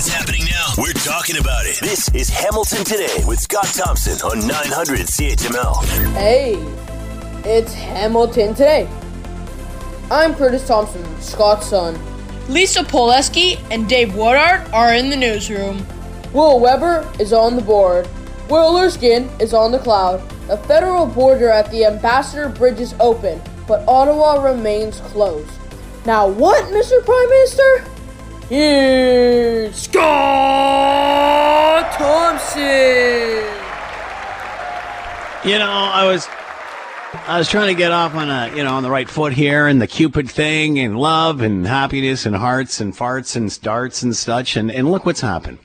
[0.00, 0.72] It's happening now.
[0.78, 1.78] We're talking about it.
[1.82, 5.84] This is Hamilton Today with Scott Thompson on 900 CHML.
[6.14, 6.54] Hey,
[7.44, 8.88] it's Hamilton today.
[10.10, 12.00] I'm Curtis Thompson, Scott's son.
[12.48, 15.86] Lisa Poleski and Dave Woodard are in the newsroom.
[16.32, 18.08] Will Weber is on the board.
[18.48, 20.26] Will Erskine is on the cloud.
[20.48, 23.38] The federal border at the Ambassador Bridge is open,
[23.68, 25.52] but Ottawa remains closed.
[26.06, 27.04] Now, what, Mr.
[27.04, 27.99] Prime Minister?
[28.50, 30.02] Here's Scott
[31.92, 32.60] Thompson.
[35.48, 36.26] You know, I was
[37.28, 39.68] I was trying to get off on a you know on the right foot here
[39.68, 44.16] and the Cupid thing and love and happiness and hearts and farts and starts and
[44.16, 45.58] such and, and look what's happened.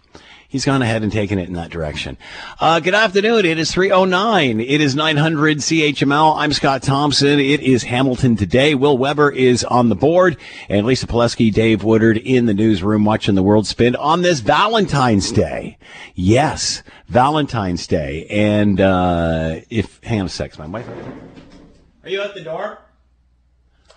[0.56, 2.18] He's gone ahead and taken it in that direction.
[2.62, 3.44] Uh, good afternoon.
[3.44, 4.62] It is 309.
[4.62, 6.38] It is 900 CHML.
[6.38, 7.42] I'm Scott Thompson.
[7.42, 8.74] It is Hamilton today.
[8.74, 10.38] Will Weber is on the board
[10.70, 15.30] and Lisa Pileski, Dave Woodard in the newsroom watching the world spin on this Valentine's
[15.30, 15.78] Day.
[16.14, 18.26] Yes, Valentine's Day.
[18.30, 20.88] And, uh, if, hang on a sec, my wife.
[22.06, 22.80] Are you at the door?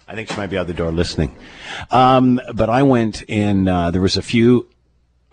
[0.08, 1.36] I think she might be out the door listening.
[1.92, 4.68] Um, but I went and, uh, there was a few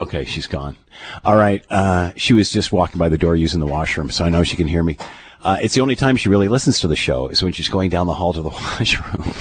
[0.02, 0.76] Okay, she's gone.
[1.24, 1.64] All right.
[1.70, 4.58] Uh, she was just walking by the door using the washroom, so I know she
[4.58, 4.98] can hear me.
[5.42, 7.90] Uh, it's the only time she really listens to the show is when she's going
[7.90, 9.34] down the hall to the washroom.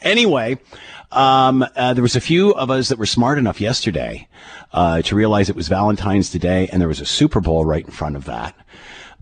[0.00, 0.58] anyway,
[1.12, 4.26] um, uh, there was a few of us that were smart enough yesterday
[4.72, 7.92] uh, to realize it was Valentine's Day, and there was a Super Bowl right in
[7.92, 8.56] front of that,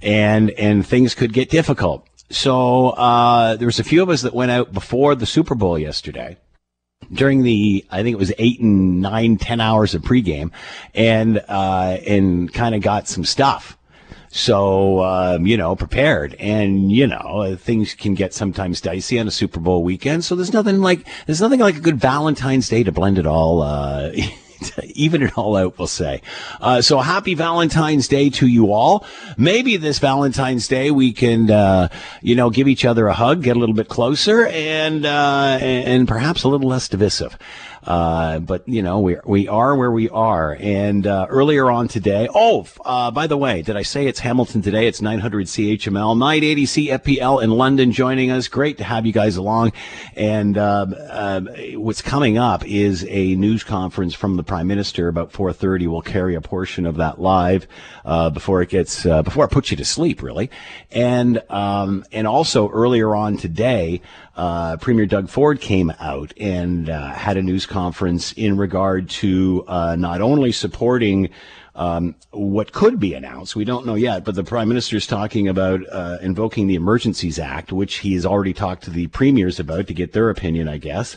[0.01, 2.07] and and things could get difficult.
[2.31, 5.79] So uh, there was a few of us that went out before the Super Bowl
[5.79, 6.37] yesterday
[7.13, 10.51] during the I think it was eight and nine, ten hours of pregame,
[10.95, 13.77] and uh, and kind of got some stuff.
[14.31, 19.31] So um, you know, prepared, and you know, things can get sometimes dicey on a
[19.31, 20.25] Super Bowl weekend.
[20.25, 23.63] So there's nothing like there's nothing like a good Valentine's Day to blend it all.
[23.63, 24.13] Uh,
[24.95, 26.23] even it all out, we'll say.
[26.61, 29.05] Uh, so happy Valentine's Day to you all.
[29.37, 31.89] Maybe this Valentine's Day we can, uh,
[32.23, 36.07] you know, give each other a hug, get a little bit closer, and uh, and
[36.09, 37.37] perhaps a little less divisive.
[37.89, 40.55] Uh, but you know, we we are where we are.
[40.61, 44.61] And uh, earlier on today, oh, uh, by the way, did I say it's Hamilton
[44.61, 44.87] today?
[44.87, 48.47] It's 900 CHML, 980 CFPL in London joining us.
[48.47, 49.73] Great to have you guys along.
[50.15, 55.33] And um, um, what's coming up is a news conference from the Prime Minister about
[55.33, 55.89] 4:30.
[55.89, 57.67] We'll carry a portion of that live
[58.05, 60.51] uh, before it gets uh, before it puts you to sleep, really.
[60.91, 64.03] And um, and also earlier on today
[64.39, 69.65] uh, Premier Doug Ford came out and uh, had a news conference in regard to
[69.67, 71.31] uh, not only supporting
[71.75, 73.57] um, what could be announced.
[73.57, 77.41] We don't know yet, but the Prime Minister is talking about uh, invoking the Emergencies
[77.41, 80.79] Act, which he has already talked to the premiers about to get their opinion, I
[80.79, 81.17] guess.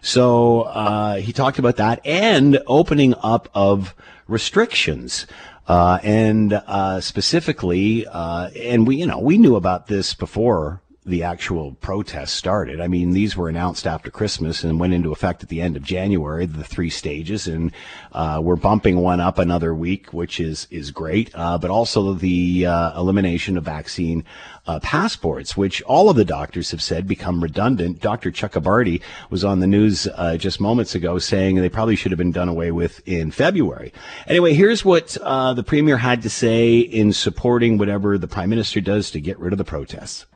[0.00, 3.94] So uh, he talked about that and opening up of
[4.26, 5.26] restrictions.
[5.68, 6.60] Uh, and
[7.00, 12.80] specifically, and we, you know, we knew about this before the actual protests started.
[12.80, 15.82] I mean, these were announced after Christmas and went into effect at the end of
[15.82, 17.72] January, the three stages, and
[18.12, 21.30] uh, we're bumping one up another week, which is is great.
[21.34, 24.24] Uh, but also the uh, elimination of vaccine
[24.68, 28.00] uh, passports, which all of the doctors have said become redundant.
[28.00, 28.30] Dr.
[28.30, 32.30] Chakrabarti was on the news uh, just moments ago saying they probably should have been
[32.30, 33.92] done away with in February.
[34.28, 38.80] Anyway, here's what uh, the premier had to say in supporting whatever the prime minister
[38.80, 40.26] does to get rid of the protests.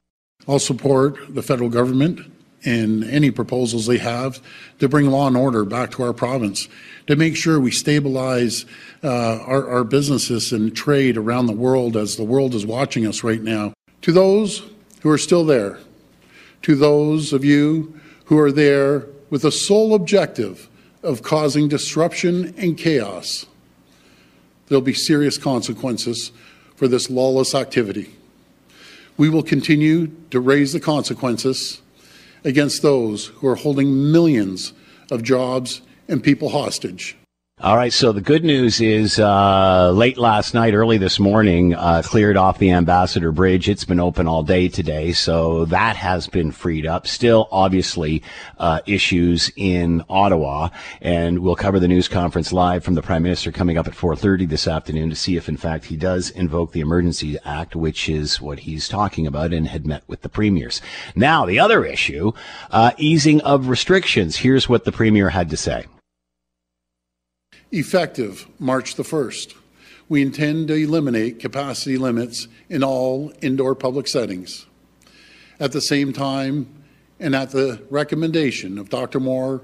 [0.48, 2.20] I'll support the federal government
[2.62, 4.40] in any proposals they have
[4.78, 6.68] to bring law and order back to our province,
[7.06, 8.66] to make sure we stabilize
[9.04, 13.22] uh, our, our businesses and trade around the world as the world is watching us
[13.22, 13.72] right now.
[14.02, 14.62] To those
[15.00, 15.78] who are still there,
[16.62, 20.68] to those of you who are there with the sole objective
[21.02, 23.46] of causing disruption and chaos,
[24.66, 26.32] there'll be serious consequences
[26.74, 28.16] for this lawless activity.
[29.16, 31.81] We will continue to raise the consequences
[32.44, 34.72] against those who are holding millions
[35.10, 37.16] of jobs and people hostage.
[37.62, 37.92] All right.
[37.92, 42.58] So the good news is, uh, late last night, early this morning, uh, cleared off
[42.58, 43.66] the Ambassador Bridge.
[43.66, 45.12] It's been open all day today.
[45.12, 47.06] So that has been freed up.
[47.06, 48.22] Still, obviously,
[48.58, 50.68] uh, issues in Ottawa.
[51.00, 54.47] And we'll cover the news conference live from the Prime Minister coming up at 4.30
[54.50, 58.38] this afternoon to see if, in fact, he does invoke the Emergency Act, which is
[58.38, 60.82] what he's talking about and had met with the premiers.
[61.14, 62.32] Now, the other issue,
[62.70, 64.36] uh, easing of restrictions.
[64.36, 65.86] Here's what the Premier had to say
[67.72, 69.54] effective March the 1st.
[70.09, 74.66] We intend to eliminate capacity limits in all indoor public settings.
[75.59, 76.84] At the same time,
[77.18, 79.21] and at the recommendation of Dr.
[79.21, 79.63] Moore,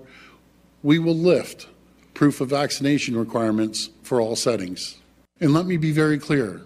[0.83, 1.69] we will lift
[2.15, 4.99] proof of vaccination requirements for all settings.
[5.41, 6.63] And let me be very clear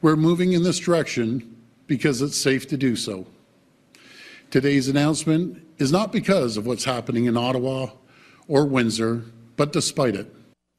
[0.00, 1.56] we're moving in this direction
[1.86, 3.26] because it's safe to do so.
[4.50, 7.90] Today's announcement is not because of what's happening in Ottawa
[8.48, 9.24] or Windsor,
[9.56, 10.32] but despite it.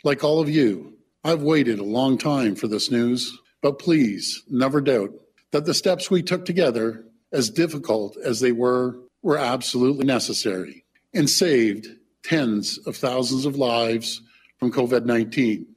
[0.03, 4.81] Like all of you, I've waited a long time for this news, but please never
[4.81, 5.11] doubt
[5.51, 10.83] that the steps we took together, as difficult as they were, were absolutely necessary
[11.13, 11.88] and saved
[12.23, 14.21] tens of thousands of lives
[14.59, 15.72] from COVID 19.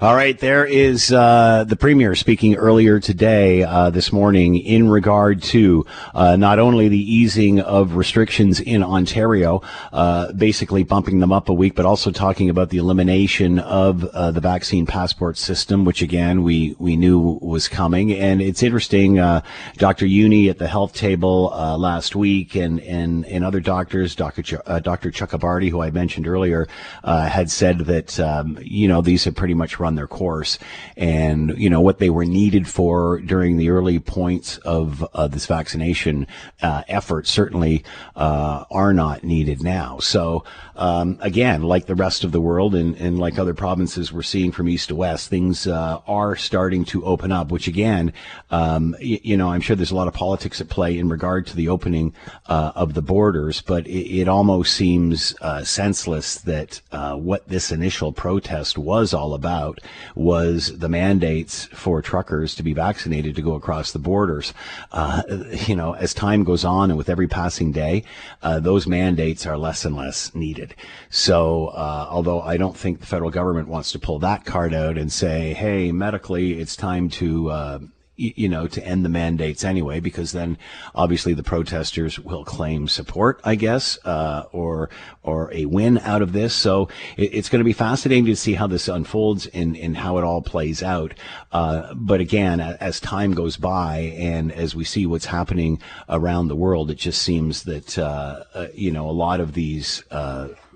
[0.00, 5.40] All right, there is uh, the premier speaking earlier today, uh, this morning, in regard
[5.44, 9.62] to uh, not only the easing of restrictions in Ontario,
[9.92, 14.32] uh, basically bumping them up a week, but also talking about the elimination of uh,
[14.32, 18.12] the vaccine passport system, which again we we knew was coming.
[18.12, 19.42] And it's interesting, uh,
[19.76, 20.06] Dr.
[20.06, 24.42] Jüni at the health table last week, and and and other doctors, Dr.
[24.42, 25.12] Ch- Dr.
[25.12, 26.66] Chakrabarti, who I mentioned earlier,
[27.04, 30.58] had said that um, you know these have pretty much run their course
[30.96, 35.46] and, you know, what they were needed for during the early points of uh, this
[35.46, 36.26] vaccination
[36.62, 37.84] uh, effort certainly
[38.16, 39.98] uh, are not needed now.
[39.98, 40.44] So,
[40.76, 44.52] um, again, like the rest of the world and, and like other provinces we're seeing
[44.52, 48.12] from east to west, things uh, are starting to open up, which again,
[48.50, 51.46] um, y- you know, I'm sure there's a lot of politics at play in regard
[51.46, 52.12] to the opening
[52.46, 56.80] uh, of the borders, but it, it almost seems uh, senseless that
[57.14, 59.73] what this initial protest was all about
[60.14, 64.52] was the mandates for truckers to be vaccinated to go across the borders.
[64.92, 65.22] Uh,
[65.66, 68.04] you know, as time goes on and with every passing day,
[68.42, 70.74] uh, those mandates are less and less needed.
[71.10, 74.98] So, uh, although I don't think the federal government wants to pull that card out
[74.98, 77.78] and say, hey, medically, it's time to uh,
[78.16, 80.56] you know, to end the mandates anyway, because then
[80.94, 84.88] obviously the protesters will claim support, I guess, uh, or
[85.22, 86.54] or a win out of this.
[86.54, 90.18] So it, it's going to be fascinating to see how this unfolds and, and how
[90.18, 91.14] it all plays out.
[91.50, 96.56] Uh, but again, as time goes by and as we see what's happening around the
[96.56, 100.04] world, it just seems that uh, uh you know a lot of these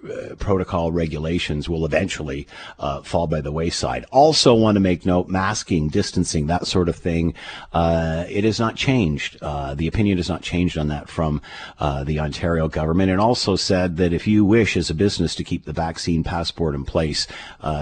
[0.05, 2.47] uh, uh, protocol regulations will eventually
[2.79, 4.05] uh, fall by the wayside.
[4.11, 7.35] Also, want to make note: masking, distancing, that sort of thing.
[7.73, 9.39] Uh, it has not changed.
[9.41, 11.41] Uh, the opinion has not changed on that from
[11.79, 15.45] uh, the Ontario government, and also said that if you wish, as a business, to
[15.45, 17.27] keep the vaccine passport in place,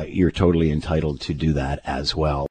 [0.06, 2.46] you're totally entitled to do that as well.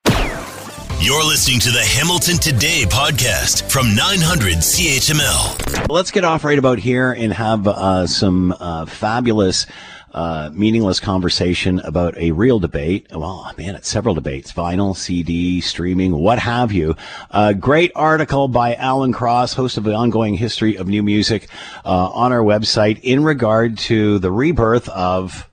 [1.02, 5.90] You're listening to the Hamilton Today podcast from 900 CHML.
[5.90, 9.68] Let's get off right about here and have uh, some uh, fabulous.
[10.14, 13.06] Uh, meaningless conversation about a real debate.
[13.12, 16.96] Well, man, it's several debates vinyl, CD, streaming, what have you.
[17.32, 21.50] A great article by Alan Cross, host of the ongoing history of new music,
[21.84, 25.50] uh, on our website in regard to the rebirth of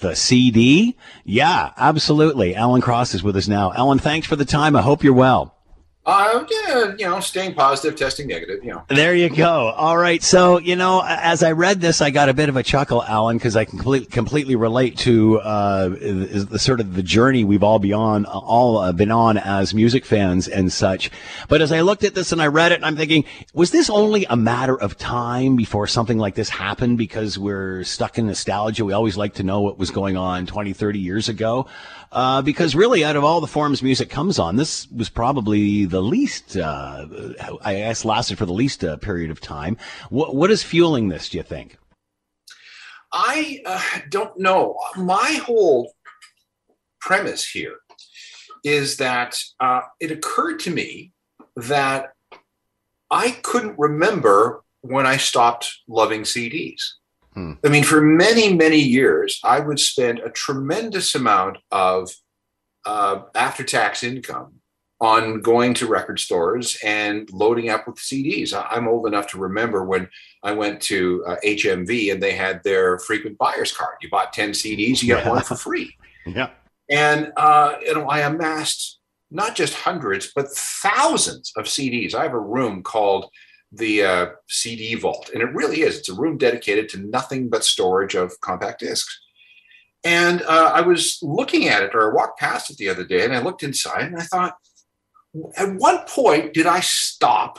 [0.00, 0.96] the CD?
[1.24, 2.54] Yeah, absolutely.
[2.56, 3.72] Alan Cross is with us now.
[3.72, 4.74] Alan, thanks for the time.
[4.76, 5.54] I hope you're well.
[6.10, 8.82] Uh, yeah, you know, staying positive, testing negative, you know.
[8.88, 9.70] There you go.
[9.70, 10.20] All right.
[10.20, 13.36] So, you know, as I read this, I got a bit of a chuckle, Alan,
[13.36, 17.78] because I can completely, completely relate to, uh, the, sort of the journey we've all
[17.78, 21.12] been on, all uh, been on as music fans and such.
[21.48, 23.24] But as I looked at this and I read it, I'm thinking,
[23.54, 28.18] was this only a matter of time before something like this happened because we're stuck
[28.18, 28.84] in nostalgia?
[28.84, 31.68] We always like to know what was going on 20, 30 years ago.
[32.12, 36.02] Uh, because really, out of all the forms music comes on, this was probably the
[36.02, 37.06] least, uh,
[37.62, 39.76] I guess, lasted for the least uh, period of time.
[40.08, 41.78] What, what is fueling this, do you think?
[43.12, 44.76] I uh, don't know.
[44.96, 45.92] My whole
[47.00, 47.76] premise here
[48.64, 51.12] is that uh, it occurred to me
[51.56, 52.12] that
[53.10, 56.80] I couldn't remember when I stopped loving CDs.
[57.34, 57.52] Hmm.
[57.64, 62.10] I mean, for many, many years, I would spend a tremendous amount of
[62.84, 64.60] uh, after tax income
[65.00, 68.52] on going to record stores and loading up with CDs.
[68.70, 70.08] I'm old enough to remember when
[70.42, 73.96] I went to uh, HMV and they had their frequent buyer's card.
[74.02, 75.30] You bought 10 CDs, you get yeah.
[75.30, 75.96] one for free.
[76.26, 76.50] Yeah.
[76.90, 82.14] And, uh, you know, I amassed not just hundreds, but thousands of CDs.
[82.14, 83.30] I have a room called
[83.72, 85.30] the uh, CD vault.
[85.32, 85.98] And it really is.
[85.98, 89.20] It's a room dedicated to nothing but storage of compact discs.
[90.02, 93.24] And uh, I was looking at it, or I walked past it the other day,
[93.24, 94.56] and I looked inside and I thought,
[95.56, 97.58] at what point did I stop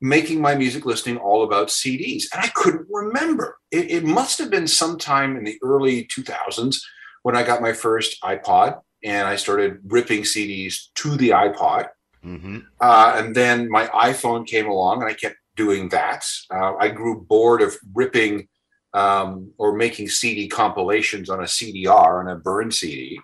[0.00, 2.24] making my music listening all about CDs?
[2.32, 3.58] And I couldn't remember.
[3.70, 6.76] It, it must have been sometime in the early 2000s
[7.22, 11.88] when I got my first iPod and I started ripping CDs to the iPod.
[12.24, 12.58] Mm-hmm.
[12.80, 16.26] Uh, and then my iPhone came along and I kept doing that.
[16.50, 18.48] Uh, I grew bored of ripping
[18.92, 23.20] um, or making CD compilations on a CDR on a burn CD.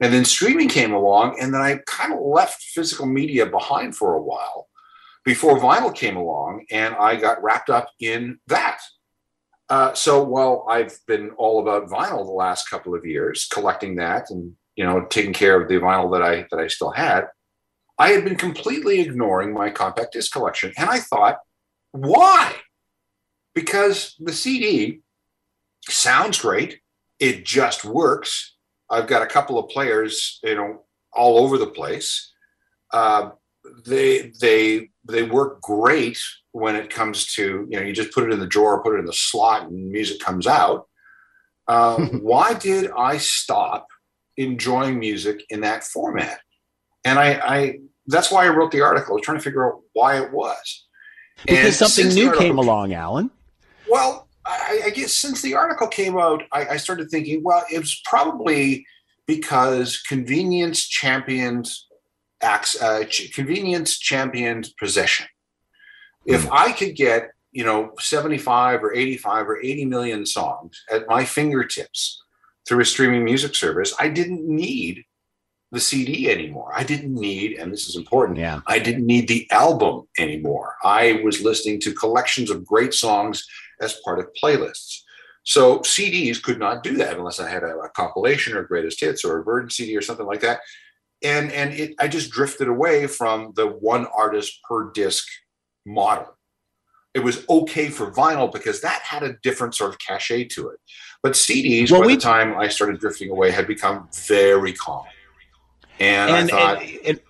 [0.00, 4.14] And then streaming came along, and then I kind of left physical media behind for
[4.14, 4.66] a while
[5.24, 8.80] before vinyl came along, and I got wrapped up in that.
[9.68, 14.30] Uh, so while I've been all about vinyl the last couple of years, collecting that
[14.30, 17.26] and you know taking care of the vinyl that I that I still had,
[18.00, 21.36] I had been completely ignoring my compact disc collection, and I thought,
[21.92, 22.54] why?
[23.54, 25.00] Because the CD
[25.86, 26.80] sounds great,
[27.18, 28.56] it just works.
[28.88, 32.32] I've got a couple of players, you know, all over the place.
[32.90, 33.32] Uh,
[33.84, 36.18] they they they work great
[36.52, 39.00] when it comes to you know you just put it in the drawer, put it
[39.00, 40.88] in the slot, and music comes out.
[41.68, 43.88] Uh, why did I stop
[44.38, 46.40] enjoying music in that format?
[47.04, 47.78] And I, I
[48.10, 49.12] that's why I wrote the article.
[49.12, 50.86] I was trying to figure out why it was.
[51.42, 53.30] Because and something new article, came along, Alan.
[53.88, 57.78] Well, I, I, guess since the article came out, I, I started thinking, well, it
[57.78, 58.86] was probably
[59.26, 61.70] because convenience championed
[62.42, 65.26] acts, uh, convenience championed possession.
[66.26, 66.50] If mm.
[66.52, 72.20] I could get, you know, 75 or 85 or 80 million songs at my fingertips
[72.66, 75.04] through a streaming music service, I didn't need
[75.72, 76.72] the CD anymore.
[76.74, 78.60] I didn't need, and this is important, yeah.
[78.66, 80.74] I didn't need the album anymore.
[80.82, 83.46] I was listening to collections of great songs
[83.80, 85.02] as part of playlists.
[85.44, 89.24] So CDs could not do that unless I had a, a compilation or greatest hits
[89.24, 90.60] or a Virgin CD or something like that.
[91.22, 95.26] And and it, I just drifted away from the one artist per disc
[95.86, 96.36] model.
[97.14, 100.78] It was okay for vinyl because that had a different sort of cachet to it.
[101.22, 105.10] But CDs, well, by we, the time I started drifting away, had become very common.
[106.00, 107.20] And, and I thought, and,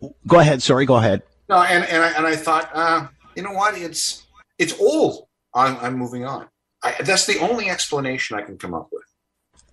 [0.00, 0.62] and, go ahead.
[0.62, 1.22] Sorry, go ahead.
[1.48, 3.76] No, and and I, and I thought, uh, you know what?
[3.76, 4.26] It's
[4.58, 5.26] it's old.
[5.54, 6.48] I'm, I'm moving on.
[6.82, 9.05] I, that's the only explanation I can come up with.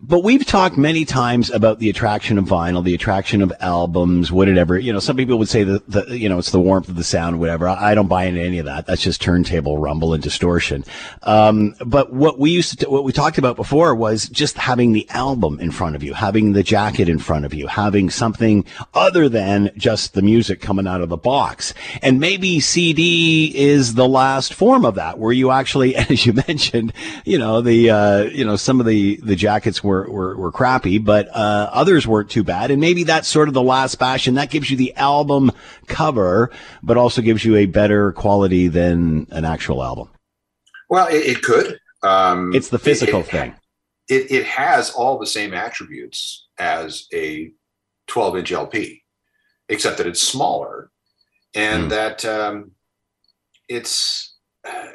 [0.06, 4.78] But we've talked many times about the attraction of vinyl, the attraction of albums, whatever.
[4.78, 7.06] You know, some people would say that, the, you know, it's the warmth of the
[7.06, 7.70] sound, whatever.
[7.70, 8.86] I don't buy into any of that.
[8.86, 10.84] That's just turntable rumble and distortion.
[11.22, 15.10] Um, but what we used to, what we talked about before was just having the
[15.12, 19.30] album in front of you, having the jacket in front of you, having something other
[19.30, 21.74] than just the music coming out of the box.
[22.02, 26.92] And maybe CD is the last form of that, where you actually, as you mentioned,
[27.24, 30.52] you know, the, uh, you know, some of the, the jackets were were, were, were
[30.52, 32.72] crappy, but uh, others weren't too bad.
[32.72, 34.36] And maybe that's sort of the last bastion.
[34.36, 35.52] That gives you the album
[35.88, 36.50] cover,
[36.82, 40.10] but also gives you a better quality than an actual album.
[40.90, 41.80] Well, it, it could.
[42.02, 43.56] Um, it's the physical it, it, thing.
[44.10, 47.52] It, it has all the same attributes as a
[48.08, 49.04] 12 inch LP,
[49.70, 50.90] except that it's smaller
[51.54, 51.90] and mm.
[51.90, 52.72] that um,
[53.70, 54.36] it's.
[54.66, 54.88] Uh,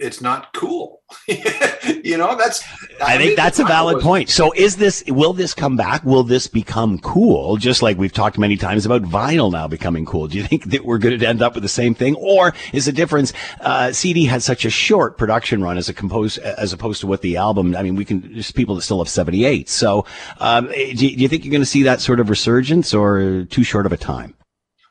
[0.00, 1.02] it's not cool.
[1.26, 2.62] you know, that's.
[3.00, 4.30] I, I think that's a valid was, point.
[4.30, 5.04] So, is this?
[5.06, 6.04] Will this come back?
[6.04, 7.56] Will this become cool?
[7.56, 10.28] Just like we've talked many times about vinyl now becoming cool.
[10.28, 12.86] Do you think that we're going to end up with the same thing, or is
[12.86, 13.32] the difference?
[13.60, 17.22] Uh, CD had such a short production run as a compose as opposed to what
[17.22, 17.76] the album.
[17.76, 19.68] I mean, we can just people that still have seventy eight.
[19.68, 20.06] So,
[20.38, 23.44] um, do, you, do you think you're going to see that sort of resurgence, or
[23.44, 24.34] too short of a time?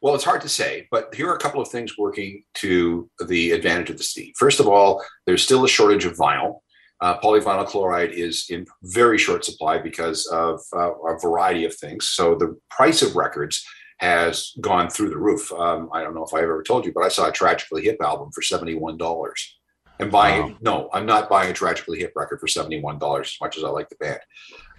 [0.02, 3.52] Well, it's hard to say, but here are a couple of things working to the
[3.52, 4.34] advantage of the CD.
[4.38, 6.60] First of all, there's still a shortage of vinyl.
[7.02, 12.10] Uh, polyvinyl chloride is in very short supply because of uh, a variety of things.
[12.10, 13.64] So the price of records
[14.00, 15.52] has gone through the roof.
[15.52, 17.98] Um, I don't know if I ever told you, but I saw a Tragically Hip
[18.02, 18.98] album for $71.
[20.00, 20.58] And buying wow.
[20.62, 23.90] no, I'm not buying a Tragically Hip record for $71 as much as I like
[23.90, 24.20] the band.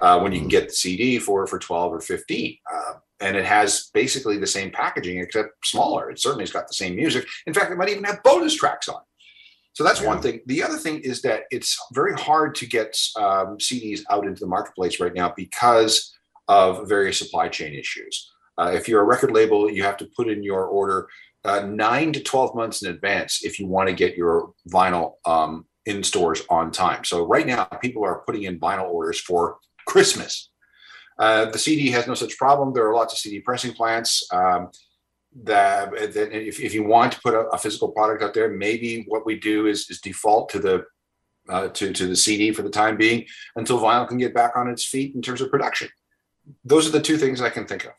[0.01, 0.51] Uh, when you can hmm.
[0.51, 2.59] get the CD for for 12 or 15.
[2.73, 6.11] Uh, and it has basically the same packaging except smaller.
[6.11, 7.27] It certainly has got the same music.
[7.47, 9.01] In fact, it might even have bonus tracks on.
[9.75, 10.09] So that's yeah.
[10.09, 10.41] one thing.
[10.47, 14.47] The other thing is that it's very hard to get um, CDs out into the
[14.47, 16.13] marketplace right now because
[16.49, 18.33] of various supply chain issues.
[18.59, 21.09] Uh, if you're a record label, you have to put in your order
[21.45, 25.67] uh, nine to 12 months in advance if you want to get your vinyl um,
[25.87, 27.05] in stores on time.
[27.05, 30.51] So right now, people are putting in vinyl orders for Christmas.
[31.19, 32.73] Uh, the CD has no such problem.
[32.73, 34.27] There are lots of CD pressing plants.
[34.33, 34.71] Um,
[35.45, 39.05] that, that if, if, you want to put a, a, physical product out there, maybe
[39.07, 40.85] what we do is, is default to the
[41.49, 44.69] uh, to to the CD for the time being until vinyl can get back on
[44.69, 45.89] its feet in terms of production.
[46.65, 47.93] Those are the two things I can think of.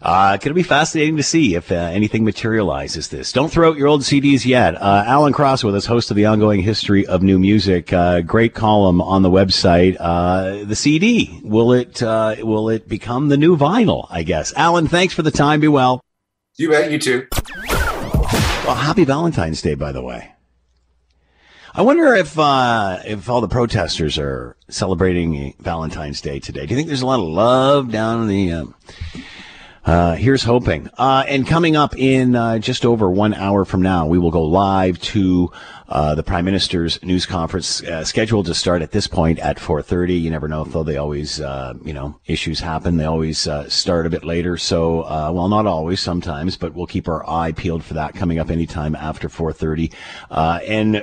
[0.00, 3.32] Uh, going to be fascinating to see if uh, anything materializes this.
[3.32, 4.80] Don't throw out your old CDs yet.
[4.80, 7.92] Uh, Alan Cross with us, host of the ongoing history of new music.
[7.92, 9.96] Uh, great column on the website.
[9.98, 14.06] Uh, the CD will it uh, will it become the new vinyl?
[14.10, 14.52] I guess.
[14.54, 15.60] Alan, thanks for the time.
[15.60, 16.00] Be well.
[16.56, 16.90] You bet.
[16.90, 17.26] You too.
[17.34, 20.32] Well, happy Valentine's Day, by the way.
[21.74, 26.66] I wonder if uh, if all the protesters are celebrating Valentine's Day today.
[26.66, 28.52] Do you think there's a lot of love down in the?
[28.52, 28.64] Uh,
[29.88, 30.90] uh, here's hoping.
[30.98, 34.42] Uh, and coming up in uh, just over one hour from now, we will go
[34.44, 35.50] live to
[35.88, 40.20] uh, the Prime Minister's news conference uh, scheduled to start at this point at 4:30.
[40.20, 40.82] You never know, though.
[40.82, 42.98] They always, uh, you know, issues happen.
[42.98, 44.58] They always uh, start a bit later.
[44.58, 48.38] So, uh, well, not always, sometimes, but we'll keep our eye peeled for that coming
[48.38, 49.92] up anytime after 4:30.
[50.30, 51.02] Uh, and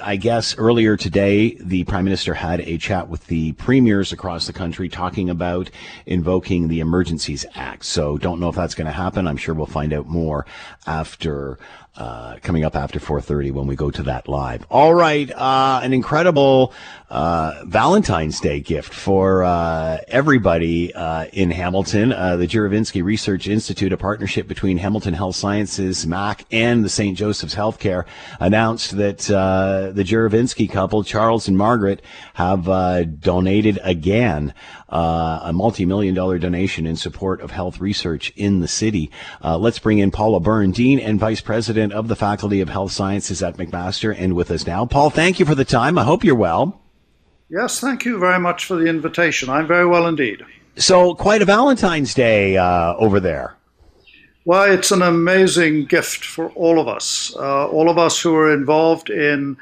[0.00, 4.52] I guess earlier today, the Prime Minister had a chat with the premiers across the
[4.52, 5.68] country, talking about
[6.06, 7.84] invoking the Emergencies Act.
[7.84, 9.26] So, don't know if that's going to happen.
[9.26, 10.46] I'm sure we'll find out more
[10.86, 11.58] after
[12.42, 14.66] coming up after 4.30 when we go to that live.
[14.70, 16.72] All right uh, an incredible
[17.08, 22.12] uh, valentine's day gift for uh, everybody uh, in hamilton.
[22.12, 27.16] Uh, the Juravinski research institute a partnership between hamilton health sciences mac and the st
[27.16, 28.04] joseph's healthcare
[28.40, 32.02] announced that the Juravinski couple charles and margaret
[32.34, 32.64] have
[33.20, 34.52] donated again
[34.88, 39.10] a multi-million dollar donation in support of health research in the city
[39.42, 42.92] let's bring in Paul O'Byrne dean and vice president president of the Faculty of Health
[42.92, 44.86] Sciences at McMaster, and with us now.
[44.86, 45.98] Paul, thank you for the time.
[45.98, 46.80] I hope you're well.
[47.48, 49.48] Yes, thank you very much for the invitation.
[49.48, 50.42] I'm very well indeed.
[50.76, 53.56] So, quite a Valentine's Day uh, over there.
[54.44, 57.34] Well, it's an amazing gift for all of us.
[57.36, 59.56] Uh, all of us who are involved in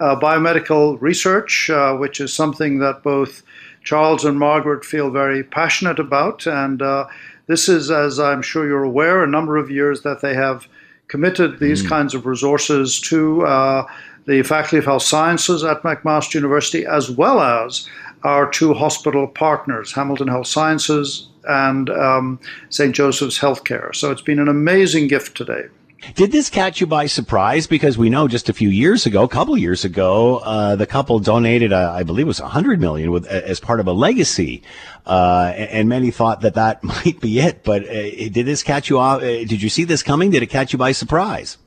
[0.00, 3.42] uh, biomedical research, uh, which is something that both
[3.88, 6.46] Charles and Margaret feel very passionate about.
[6.46, 7.06] And uh,
[7.46, 10.68] this is, as I'm sure you're aware, a number of years that they have
[11.06, 11.88] committed these mm.
[11.88, 13.86] kinds of resources to uh,
[14.26, 17.88] the Faculty of Health Sciences at McMaster University, as well as
[18.24, 22.94] our two hospital partners, Hamilton Health Sciences and um, St.
[22.94, 23.96] Joseph's Healthcare.
[23.96, 25.68] So it's been an amazing gift today.
[26.14, 27.66] Did this catch you by surprise?
[27.66, 31.18] Because we know just a few years ago, a couple years ago, uh, the couple
[31.18, 34.62] donated, uh, I believe it was a hundred million with, as part of a legacy.
[35.04, 37.64] Uh, and many thought that that might be it.
[37.64, 39.22] But uh, did this catch you off?
[39.22, 40.30] Uh, did you see this coming?
[40.30, 41.58] Did it catch you by surprise?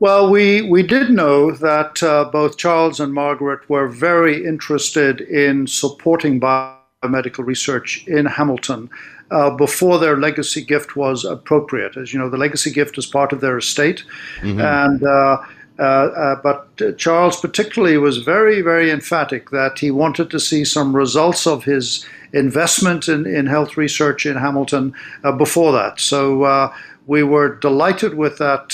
[0.00, 5.66] Well, we, we did know that uh, both Charles and Margaret were very interested in
[5.66, 8.90] supporting biomedical research in Hamilton
[9.30, 11.96] uh, before their legacy gift was appropriate.
[11.96, 14.04] As you know, the legacy gift is part of their estate,
[14.40, 14.60] mm-hmm.
[14.60, 15.42] and uh,
[15.78, 20.94] uh, uh but Charles particularly was very, very emphatic that he wanted to see some
[20.94, 26.00] results of his investment in, in health research in Hamilton uh, before that.
[26.00, 26.74] So uh,
[27.06, 28.70] we were delighted with that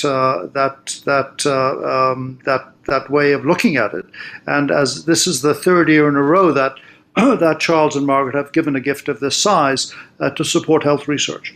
[0.55, 4.05] that that um, that that way of looking at it.
[4.47, 6.75] And as this is the third year in a row that
[7.17, 11.09] that Charles and Margaret have given a gift of this size uh, to support health
[11.09, 11.55] research.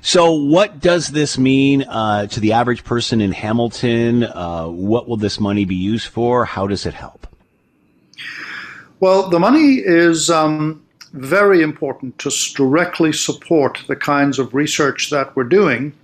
[0.00, 4.24] So, what does this mean uh, to the average person in Hamilton?
[4.24, 6.44] Uh, what will this money be used for?
[6.44, 7.26] How does it help?
[9.00, 10.84] Well, the money is um,
[11.14, 15.94] very important to directly support the kinds of research that we're doing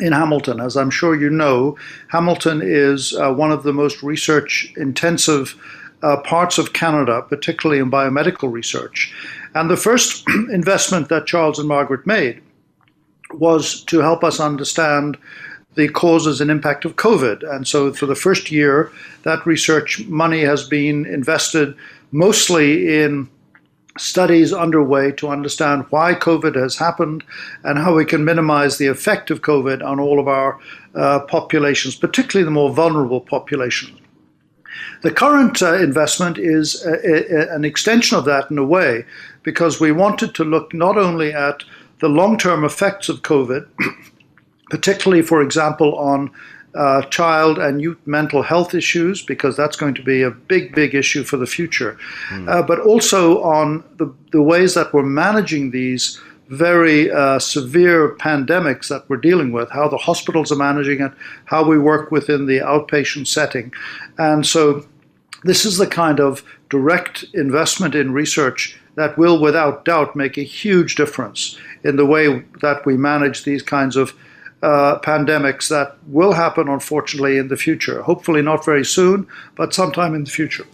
[0.00, 0.60] in Hamilton.
[0.60, 1.76] As I'm sure you know,
[2.08, 5.56] Hamilton is uh, one of the most research intensive
[6.04, 9.12] uh, parts of Canada, particularly in biomedical research.
[9.54, 12.42] And the first investment that Charles and Margaret made
[13.32, 15.16] was to help us understand
[15.76, 17.42] the causes and impact of COVID.
[17.52, 21.74] And so, for the first year, that research money has been invested
[22.12, 23.28] mostly in
[23.96, 27.24] studies underway to understand why COVID has happened
[27.62, 30.58] and how we can minimize the effect of COVID on all of our
[30.94, 33.98] uh, populations, particularly the more vulnerable populations.
[35.02, 39.04] The current uh, investment is a, a, an extension of that in a way,
[39.42, 41.64] because we wanted to look not only at
[42.00, 43.66] the long term effects of COVID,
[44.70, 46.30] particularly, for example, on
[46.74, 50.94] uh, child and youth mental health issues, because that's going to be a big, big
[50.94, 51.96] issue for the future,
[52.30, 52.48] mm.
[52.48, 58.88] uh, but also on the, the ways that we're managing these very uh, severe pandemics
[58.88, 61.12] that we're dealing with, how the hospitals are managing it,
[61.46, 63.72] how we work within the outpatient setting.
[64.18, 64.86] And so
[65.42, 70.42] this is the kind of direct investment in research that will, without doubt, make a
[70.42, 74.14] huge difference in the way that we manage these kinds of
[74.64, 78.00] uh, pandemics that will happen, unfortunately, in the future.
[78.02, 80.64] Hopefully, not very soon, but sometime in the future.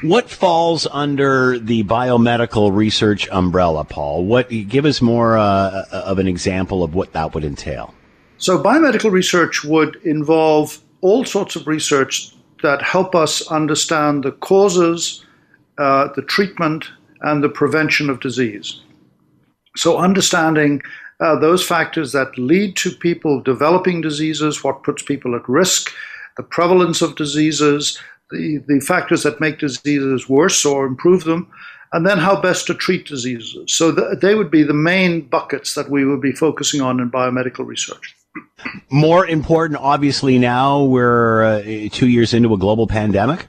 [0.00, 4.24] What falls under the biomedical research umbrella, Paul?
[4.24, 7.92] What give us more uh, of an example of what that would entail?
[8.38, 15.26] So, biomedical research would involve all sorts of research that help us understand the causes,
[15.76, 16.86] uh, the treatment,
[17.20, 18.80] and the prevention of disease.
[19.76, 20.80] So, understanding
[21.20, 25.90] uh, those factors that lead to people developing diseases, what puts people at risk,
[26.36, 27.98] the prevalence of diseases,
[28.30, 31.50] the, the factors that make diseases worse or improve them,
[31.92, 33.72] and then how best to treat diseases.
[33.72, 37.10] So th- they would be the main buckets that we would be focusing on in
[37.10, 38.14] biomedical research.
[38.90, 43.48] More important, obviously, now we're uh, two years into a global pandemic.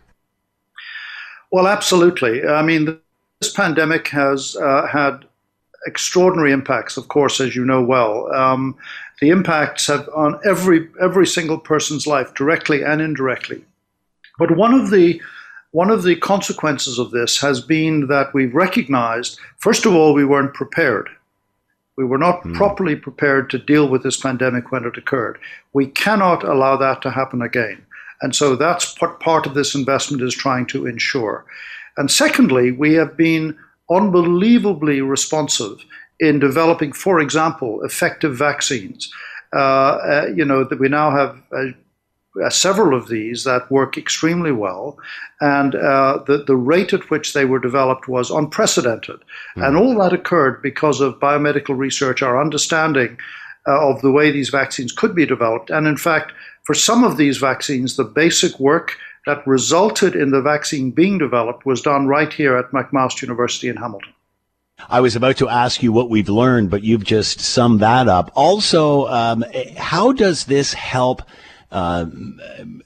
[1.52, 2.46] Well, absolutely.
[2.46, 3.00] I mean,
[3.42, 5.27] this pandemic has uh, had
[5.86, 8.34] extraordinary impacts, of course, as you know well.
[8.34, 8.76] Um,
[9.22, 13.64] the impacts have on every every single person's life, directly and indirectly.
[14.38, 15.22] But one of the
[15.72, 20.26] one of the consequences of this has been that we've recognized, first of all, we
[20.26, 21.10] weren't prepared.
[21.98, 22.54] We were not mm.
[22.56, 25.40] properly prepared to deal with this pandemic when it occurred.
[25.74, 27.84] We cannot allow that to happen again.
[28.22, 31.46] And so that's what part of this investment is trying to ensure.
[31.98, 33.58] And secondly, we have been
[33.90, 35.84] unbelievably responsive
[36.20, 39.12] in developing, for example, effective vaccines.
[39.54, 41.68] Uh, uh, you know, that we now have uh,
[42.44, 44.98] uh, several of these that work extremely well,
[45.40, 49.16] and uh, the, the rate at which they were developed was unprecedented.
[49.16, 49.64] Mm-hmm.
[49.64, 53.18] And all that occurred because of biomedical research, our understanding
[53.68, 55.70] uh, of the way these vaccines could be developed.
[55.70, 56.32] And in fact,
[56.64, 58.98] for some of these vaccines, the basic work
[59.28, 63.76] that resulted in the vaccine being developed was done right here at McMaster University in
[63.76, 64.14] Hamilton.
[64.90, 68.32] I was about to ask you what we've learned, but you've just summed that up.
[68.36, 69.44] Also, um,
[69.76, 71.24] how does this help
[71.72, 72.06] uh,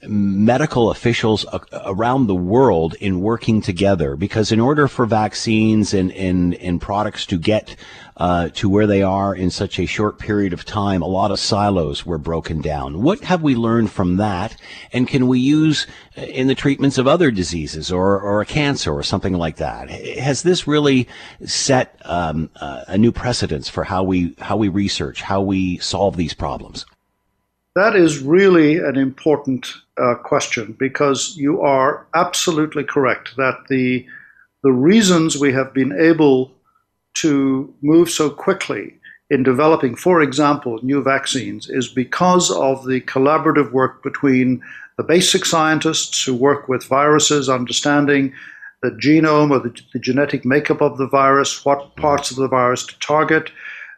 [0.02, 4.16] medical officials around the world in working together.
[4.16, 7.76] Because in order for vaccines and, and, and products to get
[8.16, 11.38] uh, to where they are in such a short period of time, a lot of
[11.38, 13.02] silos were broken down.
[13.02, 14.56] What have we learned from that?
[14.92, 18.92] And can we use uh, in the treatments of other diseases or, or a cancer
[18.92, 19.90] or something like that?
[19.90, 21.08] Has this really
[21.44, 26.16] set um, uh, a new precedence for how we how we research, how we solve
[26.16, 26.84] these problems?
[27.74, 34.06] That is really an important uh, question because you are absolutely correct that the
[34.62, 36.52] the reasons we have been able
[37.14, 38.94] to move so quickly
[39.28, 44.62] in developing, for example, new vaccines is because of the collaborative work between
[44.98, 48.32] the basic scientists who work with viruses, understanding
[48.82, 52.84] the genome or the, the genetic makeup of the virus, what parts of the virus
[52.84, 53.50] to target,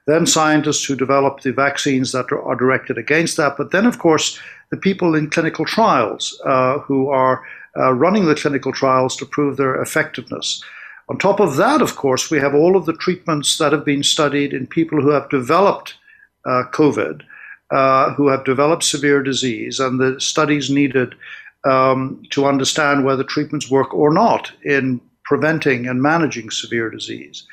[0.07, 4.39] then scientists who develop the vaccines that are, directed against that, but then, of course,
[4.71, 7.45] the people in clinical trials uh, who are
[7.77, 10.63] uh, running the clinical trials to prove their effectiveness.
[11.09, 14.03] On top of that, of course, we have all of the treatments that have been
[14.03, 15.95] studied in people who have developed
[16.47, 17.23] uh, COVID,
[17.71, 21.15] uh, who have developed severe disease, and the studies needed
[21.65, 27.47] um, to understand whether treatments work or not in preventing and managing severe disease.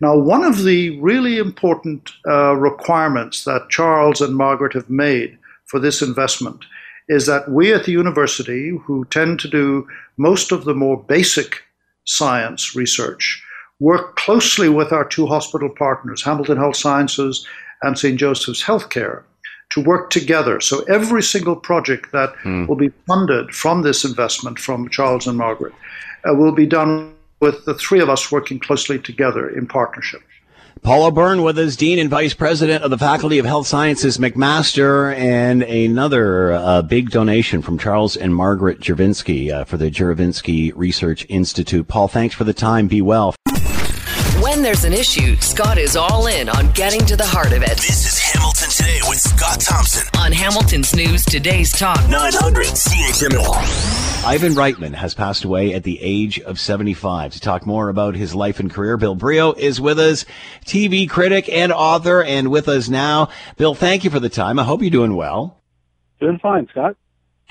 [0.00, 5.78] Now, one of the really important uh, requirements that Charles and Margaret have made for
[5.78, 6.64] this investment
[7.08, 11.62] is that we at the university, who tend to do most of the more basic
[12.04, 13.42] science research,
[13.80, 17.46] work closely with our two hospital partners, Hamilton Health Sciences
[17.82, 18.18] and St.
[18.18, 19.22] Joseph's Healthcare,
[19.70, 20.60] to work together.
[20.60, 22.66] So every single project that mm.
[22.68, 25.74] will be funded from this investment from Charles and Margaret
[26.28, 27.13] uh, will be done
[27.44, 30.22] with the three of us working closely together in partnership.
[30.80, 35.14] Paul O'Byrne with us, Dean and Vice President of the Faculty of Health Sciences, McMaster,
[35.14, 41.26] and another uh, big donation from Charles and Margaret Juravinski uh, for the Juravinski Research
[41.28, 41.86] Institute.
[41.86, 42.88] Paul, thanks for the time.
[42.88, 43.34] Be well.
[44.42, 47.76] When there's an issue, Scott is all in on getting to the heart of it.
[47.76, 54.03] This is Hamilton Today with Scott Thompson on Hamilton's News Today's Talk 900 CHML.
[54.26, 57.34] Ivan Reitman has passed away at the age of 75.
[57.34, 60.24] To talk more about his life and career, Bill Brioux is with us,
[60.64, 63.28] TV critic and author, and with us now.
[63.58, 64.58] Bill, thank you for the time.
[64.58, 65.60] I hope you're doing well.
[66.20, 66.96] Doing fine, Scott.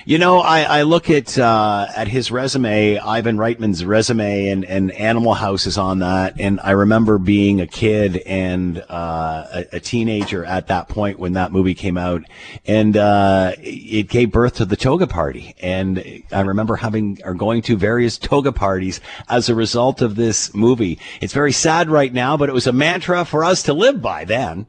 [0.06, 4.92] You know, I, I look at uh, at his resume, Ivan Reitman's resume, and, and
[4.92, 6.38] Animal House is on that.
[6.38, 11.32] And I remember being a kid and uh, a, a, teenager at that point when
[11.34, 12.22] that movie came out,
[12.66, 15.54] and uh, it gave birth to the Toga Party.
[15.62, 20.54] And I remember having or going to various Toga parties as a result of this
[20.54, 20.98] movie.
[21.22, 24.26] It's very sad right now, but it was a mantra for us to live by
[24.26, 24.66] then.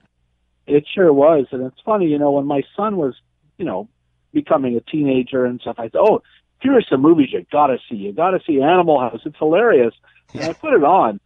[0.65, 3.15] It sure was, and it's funny, you know, when my son was,
[3.57, 3.89] you know,
[4.35, 5.77] becoming a teenager and stuff.
[5.79, 6.21] I said, "Oh,
[6.61, 7.95] here are some movies you got to see.
[7.95, 9.21] You got to see Animal House.
[9.25, 9.95] It's hilarious."
[10.33, 11.19] And I put it on.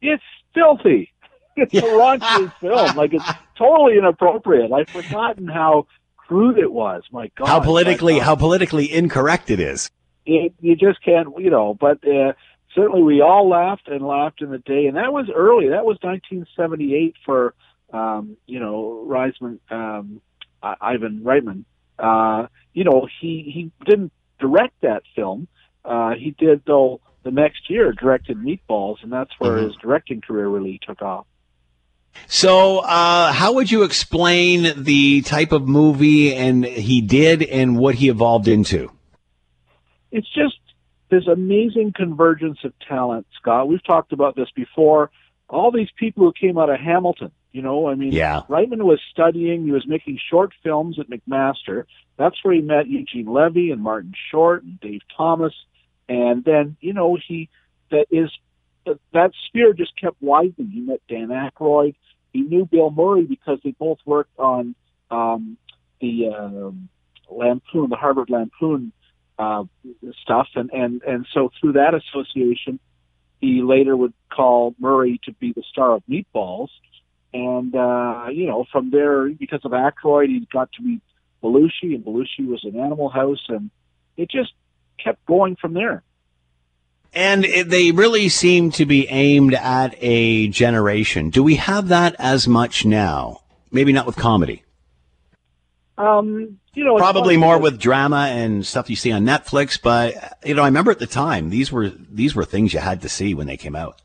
[0.00, 0.22] It's
[0.54, 1.10] filthy.
[1.54, 2.96] It's a raunchy film.
[2.96, 4.72] Like it's totally inappropriate.
[4.72, 7.02] I've forgotten how crude it was.
[7.12, 9.90] My God, how politically how politically incorrect it is.
[10.24, 11.76] It, you just can't, you know.
[11.78, 12.32] But uh,
[12.74, 15.68] certainly, we all laughed and laughed in the day, and that was early.
[15.68, 17.54] That was 1978 for
[17.92, 20.22] um, you know Reisman, um,
[20.62, 21.64] Ivan Reitman
[22.02, 25.48] uh, you know, he he didn't direct that film,
[25.84, 29.66] Uh, he did though the next year directed Meatballs, and that's where Mhm.
[29.66, 31.26] his directing career really took off.
[32.26, 37.94] So, uh, how would you explain the type of movie and he did and what
[37.96, 38.90] he evolved into?
[40.14, 40.58] it's just
[41.08, 43.66] this amazing convergence of talent, Scott.
[43.66, 45.10] We've talked about this before.
[45.48, 48.42] All these people who came out of Hamilton, you know, I mean, Yeah.
[48.48, 51.84] Reitman was studying, he was making short films at McMaster.
[52.16, 55.54] That's where he met Eugene Levy and Martin Short and Dave Thomas.
[56.08, 57.48] And then, you know, he,
[57.90, 58.30] that is,
[59.12, 60.70] that, sphere just kept widening.
[60.70, 61.94] He met Dan Aykroyd.
[62.32, 64.74] He knew Bill Murray because they both worked on
[65.10, 65.56] um,
[66.00, 66.88] the um,
[67.30, 68.92] Lampoon, the Harvard Lampoon
[69.38, 69.64] uh,
[70.22, 72.78] stuff, and and and so through that association,
[73.40, 76.68] he later would call Murray to be the star of Meatballs,
[77.32, 81.00] and uh, you know from there because of Aykroyd, he got to meet
[81.42, 83.70] Belushi, and Belushi was in Animal House, and
[84.16, 84.52] it just
[85.02, 86.02] kept going from there.
[87.14, 91.28] And it, they really seem to be aimed at a generation.
[91.28, 93.42] Do we have that as much now?
[93.70, 94.62] Maybe not with comedy.
[95.98, 99.80] Um, you know, Probably more with drama and stuff you see on Netflix.
[99.80, 103.02] But you know, I remember at the time these were these were things you had
[103.02, 104.00] to see when they came out.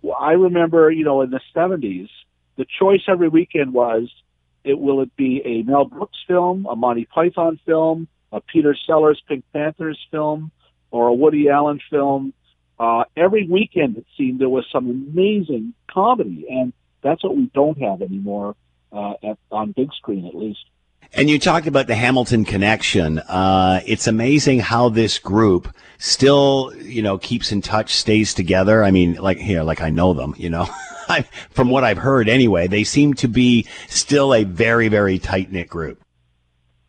[0.00, 2.08] Well, I remember, you know, in the '70s,
[2.56, 4.10] the choice every weekend was,
[4.64, 9.22] it will it be a Mel Brooks film, a Monty Python film, a Peter Sellers
[9.28, 10.50] Pink Panthers film,
[10.90, 12.32] or a Woody Allen film.
[12.78, 17.80] Uh, every weekend, it seemed there was some amazing comedy, and that's what we don't
[17.80, 18.56] have anymore
[18.92, 20.64] uh, at, on big screen, at least.
[21.12, 23.20] And you talked about the Hamilton connection.
[23.20, 28.82] Uh, it's amazing how this group still, you know, keeps in touch, stays together.
[28.82, 30.68] I mean, like here, like I know them, you know,
[31.08, 35.50] I, from what I've heard anyway, they seem to be still a very, very tight
[35.50, 36.02] knit group.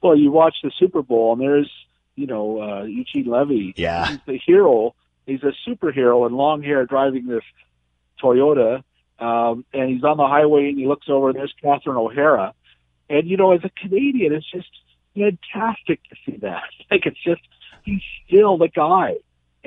[0.02, 1.72] Well, you watch the Super Bowl, and there's,
[2.16, 3.74] you know, uh, Eugene Levy.
[3.76, 4.08] Yeah.
[4.08, 4.96] He's the hero.
[5.26, 7.44] He's a superhero in long hair driving this
[8.22, 8.84] Toyota,
[9.20, 12.54] um, and he's on the highway, and he looks over, and there's Catherine O'Hara.
[13.10, 14.70] And, you know, as a Canadian, it's just
[15.16, 16.64] fantastic to see that.
[16.90, 17.42] Like, it's just,
[17.84, 19.16] he's still the guy.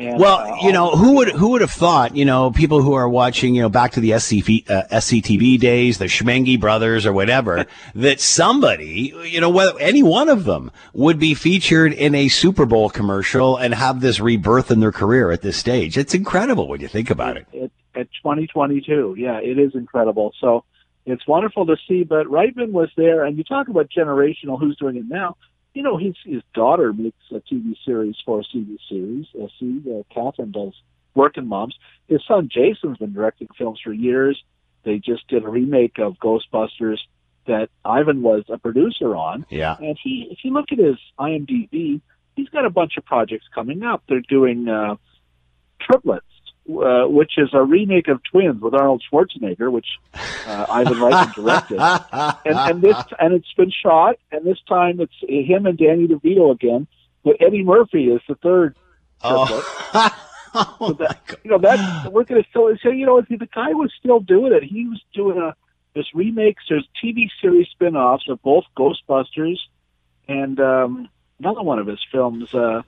[0.00, 2.16] And, Well, uh, you know, who would who would have thought?
[2.16, 5.98] You know, people who are watching, you know, back to the SCV, uh, SCTV days,
[5.98, 11.18] the Schmenge brothers or whatever, that somebody, you know, whether any one of them would
[11.18, 15.42] be featured in a Super Bowl commercial and have this rebirth in their career at
[15.42, 15.98] this stage.
[15.98, 17.46] It's incredible when you think about it.
[17.52, 19.16] It, at 2022.
[19.18, 20.32] Yeah, it is incredible.
[20.40, 20.64] So
[21.04, 22.04] it's wonderful to see.
[22.04, 24.58] But Reitman was there, and you talk about generational.
[24.58, 25.36] Who's doing it now?
[25.74, 29.26] You know, his his daughter makes a TV series for a TV series.
[29.40, 30.74] Uh, see, uh, Catherine does
[31.14, 31.76] Working Moms.
[32.08, 34.42] His son Jason's been directing films for years.
[34.84, 36.98] They just did a remake of Ghostbusters
[37.46, 39.46] that Ivan was a producer on.
[39.50, 39.76] Yeah.
[39.78, 42.00] And he, if you look at his IMDb,
[42.36, 44.02] he's got a bunch of projects coming up.
[44.08, 44.96] They're doing uh,
[45.80, 46.26] Triplets,
[46.68, 51.80] uh, which is a remake of Twins with Arnold Schwarzenegger, which uh, Ivan Reitman directed.
[52.44, 56.52] and, and this and it's been shot, and this time it's him and Danny DeVito
[56.52, 56.86] again,
[57.24, 58.76] but Eddie Murphy is the third.
[59.22, 59.64] Triplet.
[60.52, 63.48] Oh, So that, you know that we're going to still say you know if the
[63.54, 65.54] guy was still doing it, he was doing a
[65.94, 66.64] this remakes.
[66.68, 69.58] There's TV series spin-offs of both Ghostbusters
[70.28, 72.82] and um, another one of his films uh,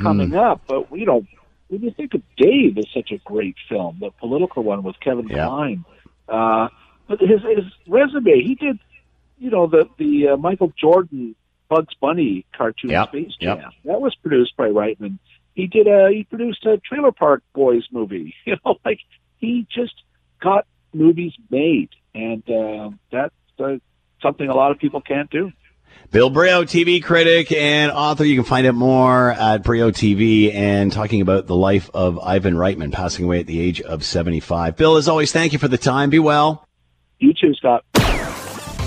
[0.00, 0.62] coming up.
[0.66, 1.26] But you know,
[1.72, 5.26] when you think of Dave is such a great film, the political one with Kevin
[5.26, 5.46] Yeah.
[5.46, 5.84] Kline.
[6.28, 6.68] Uh,
[7.08, 8.78] but his his resume, he did,
[9.38, 11.34] you know, the the uh, Michael Jordan
[11.70, 13.58] Bugs Bunny cartoon Yep, Space yep.
[13.60, 13.70] Jam.
[13.86, 15.18] That was produced by Reitman.
[15.54, 18.34] He did a he produced a Trailer Park Boys movie.
[18.44, 19.00] You know, like
[19.38, 19.94] he just
[20.42, 23.76] got movies made, and uh, that's uh,
[24.20, 25.50] something a lot of people can't do.
[26.10, 28.24] Bill Brioux, TV critic and author.
[28.24, 32.54] You can find out more at Brioux TV and talking about the life of Ivan
[32.54, 34.76] Reitman, passing away at the age of 75.
[34.76, 36.10] Bill, as always, thank you for the time.
[36.10, 36.68] Be well.
[37.18, 37.84] You too, Scott.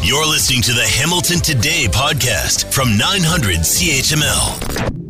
[0.04, 5.05] You're listening to the Hamilton Today podcast from 900 CHML.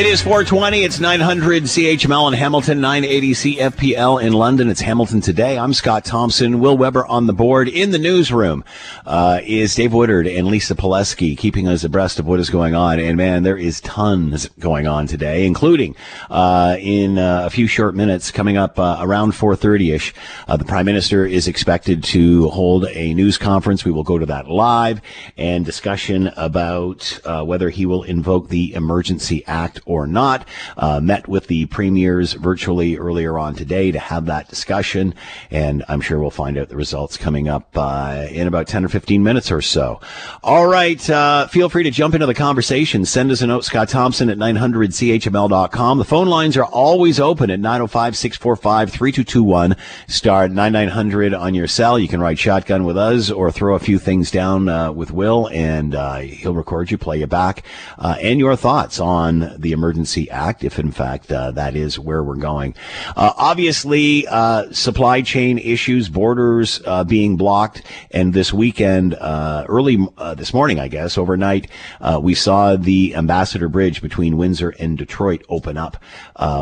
[0.00, 0.82] It is 420.
[0.82, 4.70] It's 900 CHML in Hamilton, 980 CFPL in London.
[4.70, 5.58] It's Hamilton today.
[5.58, 6.58] I'm Scott Thompson.
[6.58, 7.68] Will Weber on the board.
[7.68, 8.64] In the newsroom
[9.04, 12.98] uh, is Dave Woodard and Lisa Pileski keeping us abreast of what is going on.
[12.98, 15.94] And man, there is tons going on today, including
[16.30, 20.14] uh, in uh, a few short minutes coming up uh, around 4:30ish.
[20.48, 23.84] Uh, the Prime Minister is expected to hold a news conference.
[23.84, 25.02] We will go to that live
[25.36, 30.46] and discussion about uh, whether he will invoke the Emergency Act or not.
[30.76, 35.12] Uh, met with the premiers virtually earlier on today to have that discussion,
[35.50, 38.88] and I'm sure we'll find out the results coming up uh, in about 10 or
[38.88, 40.00] 15 minutes or so.
[40.44, 43.04] All right, uh, feel free to jump into the conversation.
[43.04, 45.98] Send us a note, Scott Thompson at 900CHML.com.
[45.98, 49.76] The phone lines are always open at 905 645 3221,
[50.06, 51.98] star 9900 on your cell.
[51.98, 55.48] You can ride shotgun with us or throw a few things down uh, with Will,
[55.48, 57.64] and uh, he'll record you, play you back,
[57.98, 62.22] uh, and your thoughts on the Emergency Act, if in fact uh, that is where
[62.22, 62.74] we're going.
[63.16, 69.96] Uh, obviously, uh, supply chain issues, borders uh, being blocked, and this weekend, uh, early
[70.36, 71.70] this morning, I guess, overnight,
[72.20, 75.96] we saw the Ambassador Bridge between Windsor and Detroit open up,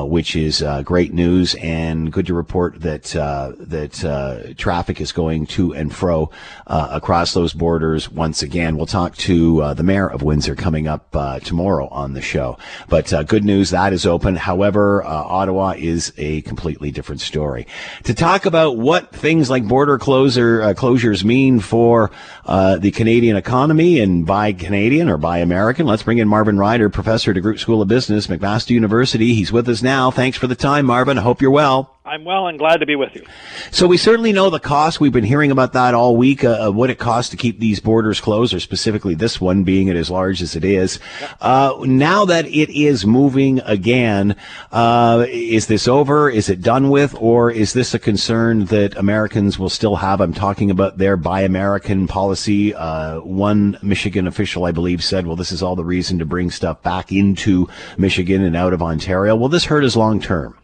[0.08, 5.92] which is great news and good to report that that traffic is going to and
[5.92, 6.30] fro
[6.68, 8.76] across those borders once again.
[8.76, 11.10] We'll talk to the mayor of Windsor coming up
[11.42, 12.58] tomorrow on the show.
[12.88, 14.36] But uh, good news, that is open.
[14.36, 17.66] However, uh, Ottawa is a completely different story.
[18.04, 22.10] To talk about what things like border closer, uh, closures mean for
[22.44, 26.88] uh, the Canadian economy and by Canadian or by American, let's bring in Marvin Ryder,
[26.88, 29.34] professor at DeGroote School of Business, McMaster University.
[29.34, 30.10] He's with us now.
[30.10, 31.18] Thanks for the time, Marvin.
[31.18, 31.97] I hope you're well.
[32.08, 33.24] I'm well and glad to be with you.
[33.70, 34.98] So we certainly know the cost.
[34.98, 36.42] We've been hearing about that all week.
[36.42, 39.96] Uh, what it costs to keep these borders closed, or specifically this one being it
[39.96, 40.98] as large as it is.
[41.20, 41.30] Yep.
[41.40, 44.36] Uh, now that it is moving again,
[44.72, 46.30] uh, is this over?
[46.30, 50.22] Is it done with, or is this a concern that Americans will still have?
[50.22, 52.74] I'm talking about their Buy American policy.
[52.74, 56.50] Uh, one Michigan official, I believe, said, "Well, this is all the reason to bring
[56.50, 57.68] stuff back into
[57.98, 60.56] Michigan and out of Ontario." Will this hurt us long term?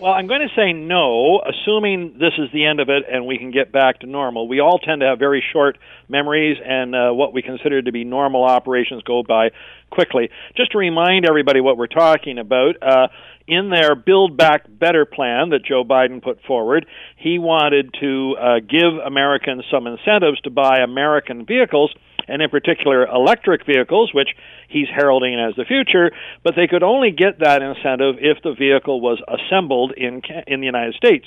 [0.00, 3.36] Well, I'm going to say no, assuming this is the end of it and we
[3.36, 4.46] can get back to normal.
[4.46, 5.76] We all tend to have very short
[6.08, 9.50] memories, and uh, what we consider to be normal operations go by
[9.90, 10.30] quickly.
[10.56, 13.08] Just to remind everybody what we're talking about, uh,
[13.48, 18.60] in their Build Back Better plan that Joe Biden put forward, he wanted to uh,
[18.60, 21.92] give Americans some incentives to buy American vehicles
[22.28, 24.28] and in particular electric vehicles, which
[24.68, 26.10] he's heralding as the future,
[26.44, 30.66] but they could only get that incentive if the vehicle was assembled in in the
[30.66, 31.26] United States.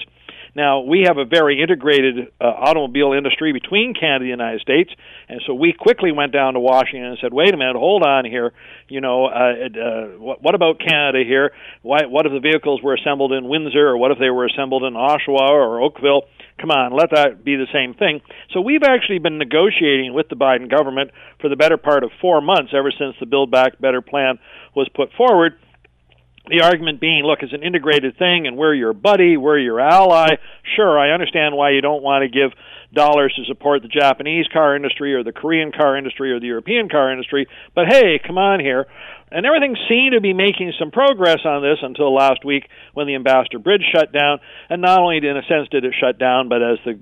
[0.53, 4.91] Now, we have a very integrated uh, automobile industry between Canada and the United States,
[5.29, 8.25] and so we quickly went down to Washington and said, wait a minute, hold on
[8.25, 8.51] here.
[8.89, 11.53] You know, uh, uh, what, what about Canada here?
[11.83, 14.83] Why, what if the vehicles were assembled in Windsor, or what if they were assembled
[14.83, 16.23] in Oshawa or Oakville?
[16.61, 18.21] Come on, let that be the same thing.
[18.53, 21.09] So we've actually been negotiating with the Biden government
[21.41, 24.37] for the better part of four months, ever since the Build Back Better plan
[24.75, 25.55] was put forward.
[26.51, 30.35] The argument being, look, it's an integrated thing, and we're your buddy, we're your ally.
[30.75, 32.51] Sure, I understand why you don't want to give
[32.93, 36.89] dollars to support the Japanese car industry or the Korean car industry or the European
[36.89, 38.85] car industry, but hey, come on here.
[39.31, 43.15] And everything seemed to be making some progress on this until last week when the
[43.15, 44.39] Ambassador Bridge shut down.
[44.69, 46.99] And not only, in a sense, did it shut down, but as the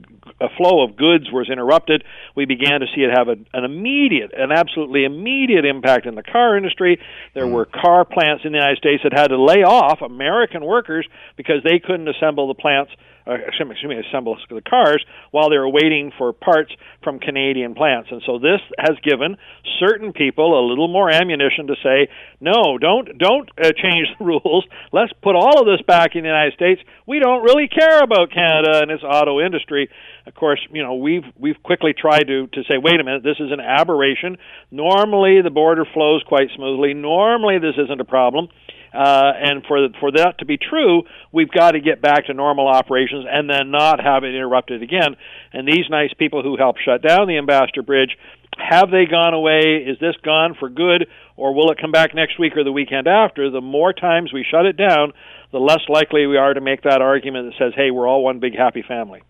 [0.55, 2.03] flow of goods was interrupted,
[2.35, 6.23] we began to see it have a, an immediate, an absolutely immediate impact in the
[6.23, 6.99] car industry.
[7.33, 7.51] There hmm.
[7.51, 11.63] were car plants in the United States that had to lay off American workers because
[11.63, 12.91] they couldn't assemble the plants
[13.27, 16.71] uh, excuse me, assemble the cars while they were waiting for parts
[17.03, 18.09] from Canadian plants.
[18.11, 19.37] And so this has given
[19.79, 24.65] certain people a little more ammunition to say, no, don't don't uh, change the rules.
[24.91, 26.81] Let's put all of this back in the United States.
[27.07, 29.89] We don't really care about Canada and its auto industry.
[30.25, 33.39] Of course, you know we've we've quickly tried to to say, wait a minute, this
[33.39, 34.37] is an aberration.
[34.71, 36.93] Normally the border flows quite smoothly.
[36.93, 38.49] Normally this isn't a problem.
[38.93, 42.67] Uh, and for for that to be true, we've got to get back to normal
[42.67, 45.15] operations and then not have it interrupted again.
[45.53, 48.17] And these nice people who helped shut down the Ambassador Bridge,
[48.57, 49.85] have they gone away?
[49.85, 51.07] Is this gone for good,
[51.37, 53.49] or will it come back next week or the weekend after?
[53.51, 55.13] The more times we shut it down,
[55.51, 58.39] the less likely we are to make that argument that says, "Hey, we're all one
[58.39, 59.21] big happy family."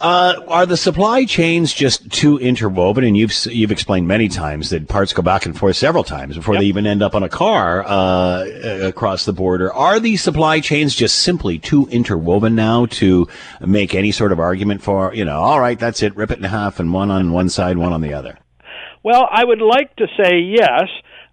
[0.00, 3.02] Uh, are the supply chains just too interwoven?
[3.02, 6.54] And you've you've explained many times that parts go back and forth several times before
[6.54, 6.60] yep.
[6.60, 8.46] they even end up on a car uh,
[8.82, 9.72] across the border.
[9.72, 13.26] Are these supply chains just simply too interwoven now to
[13.60, 15.40] make any sort of argument for you know?
[15.40, 16.14] All right, that's it.
[16.14, 18.38] Rip it in half, and one on one side, one on the other.
[19.02, 20.88] Well, I would like to say yes.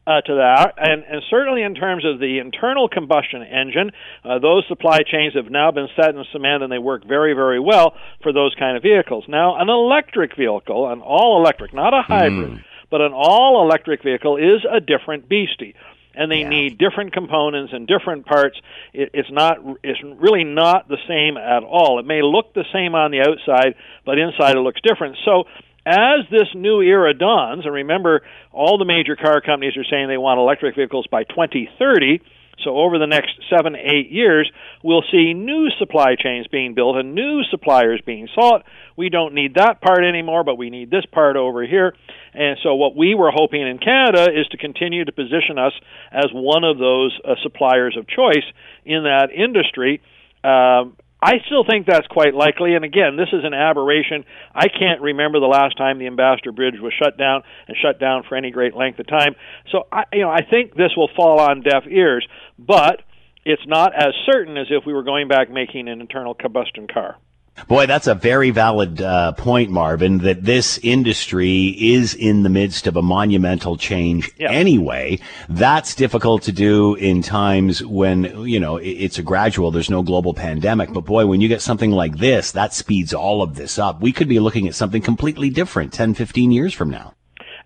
[0.07, 0.73] Uh, to that.
[0.77, 3.91] And, and certainly in terms of the internal combustion engine,
[4.23, 7.59] uh, those supply chains have now been set in cement and they work very, very
[7.59, 9.25] well for those kind of vehicles.
[9.27, 12.63] Now, an electric vehicle, an all electric, not a hybrid, mm.
[12.89, 15.75] but an all electric vehicle is a different beastie
[16.17, 16.49] and they yeah.
[16.49, 18.57] need different components and different parts.
[18.93, 21.99] It, it's not it's really not the same at all.
[21.99, 23.75] It may look the same on the outside,
[24.05, 25.17] but inside it looks different.
[25.25, 25.43] So
[25.85, 28.21] as this new era dawns, and remember,
[28.51, 32.21] all the major car companies are saying they want electric vehicles by 2030.
[32.63, 34.49] So over the next seven, eight years,
[34.81, 38.63] we'll see new supply chains being built and new suppliers being sought.
[38.95, 41.93] We don't need that part anymore, but we need this part over here.
[42.33, 45.73] And so what we were hoping in Canada is to continue to position us
[46.11, 48.45] as one of those uh, suppliers of choice
[48.85, 50.01] in that industry.
[50.43, 52.75] Um, I still think that's quite likely.
[52.75, 54.25] And again, this is an aberration.
[54.53, 58.23] I can't remember the last time the Ambassador Bridge was shut down and shut down
[58.27, 59.35] for any great length of time.
[59.71, 62.27] So I, you know, I think this will fall on deaf ears,
[62.59, 63.01] but
[63.43, 67.17] it's not as certain as if we were going back making an internal combustion car.
[67.67, 72.85] Boy, that's a very valid uh, point, Marvin, that this industry is in the midst
[72.85, 74.51] of a monumental change yeah.
[74.51, 75.19] anyway.
[75.47, 80.33] That's difficult to do in times when, you know, it's a gradual, there's no global
[80.33, 80.91] pandemic.
[80.91, 84.01] But boy, when you get something like this, that speeds all of this up.
[84.01, 87.13] We could be looking at something completely different 10, 15 years from now.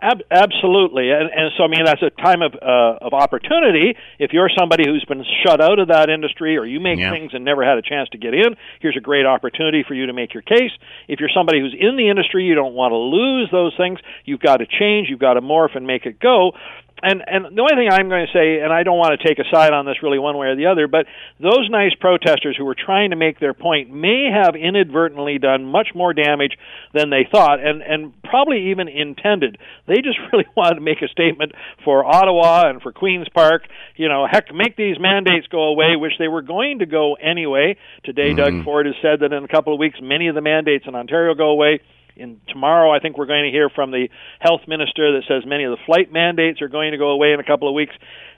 [0.02, 3.97] Ab- absolutely, and, and so I mean that's a time of uh, of opportunity.
[4.18, 7.12] If you're somebody who's been shut out of that industry, or you make yeah.
[7.12, 10.06] things and never had a chance to get in, here's a great opportunity for you
[10.06, 10.72] to make your case.
[11.10, 14.00] If you're somebody who's in the industry, you don't want to lose those things.
[14.24, 15.10] You've got to change.
[15.10, 16.54] You've got to morph and make it go
[17.02, 19.39] and and the only thing I'm going to say, and I don't want to take
[19.39, 21.06] a side on this really one way or the other, but
[21.39, 25.89] those nice protesters who were trying to make their point may have inadvertently done much
[25.95, 26.58] more damage
[26.93, 29.58] than they thought, and and probably even intended.
[29.88, 33.64] They just really wanted to make a statement for Ottawa and for Queens Park.
[33.95, 37.78] You know, heck, make these mandates go away, which they were going to go anyway.
[38.04, 38.58] Today, mm-hmm.
[38.58, 40.95] Doug Ford has said that in a couple of weeks, many of the mandates in
[40.95, 41.82] Ontario go away
[42.20, 44.09] in tomorrow, I think we're going to hear from the
[44.39, 47.39] health minister that says many of the flight mandates are going to go away in
[47.39, 47.93] a couple of weeks.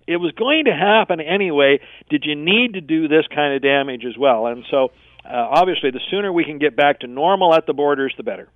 [0.08, 1.80] It was going to happen anyway.
[2.10, 4.48] Did you need to do this kind of damage as well?
[4.48, 4.90] And so,
[5.26, 8.50] uh, obviously, the sooner we can get back to normal at the borders, the better.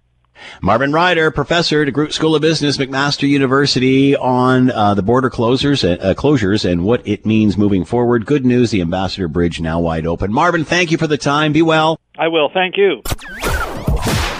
[0.62, 5.84] Marvin Ryder, professor at DeGroote School of Business, McMaster University, on uh, the border closures,
[5.84, 8.26] uh, closures and what it means moving forward.
[8.26, 10.34] Good news: the Ambassador Bridge now wide open.
[10.34, 11.54] Marvin, thank you for the time.
[11.54, 12.00] Be well.
[12.18, 12.50] I will.
[12.54, 13.02] Thank you.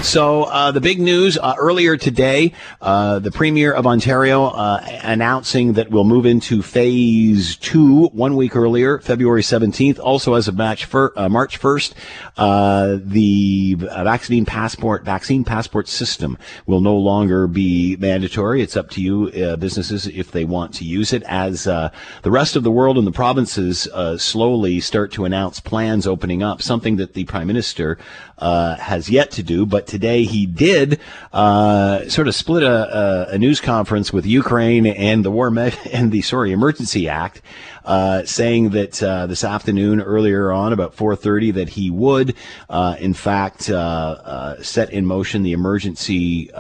[0.06, 5.74] So uh, the big news uh, earlier today, uh, the Premier of Ontario uh, announcing
[5.74, 10.00] that we'll move into phase two one week earlier, February 17th.
[10.00, 11.94] Also, as of March, fir- uh, March 1st,
[12.38, 16.38] uh, the vaccine passport vaccine passport system
[16.68, 18.62] will no longer be mandatory.
[18.62, 21.24] It's up to you businesses if they want to use it.
[21.24, 21.92] As the
[22.26, 26.98] rest of the world and the provinces slowly start to announce plans opening up, something
[26.98, 27.98] that the Prime Minister
[28.40, 31.00] has yet to do, but today he did
[31.34, 36.12] uh, sort of split a, a, news conference with Ukraine and the War Me- and
[36.12, 37.42] the sorry Emergency Act,
[37.86, 42.36] uh, saying that uh, this afternoon earlier on about 4:30 that he would
[42.70, 46.52] uh, in fact uh, uh, set in motion the emergency.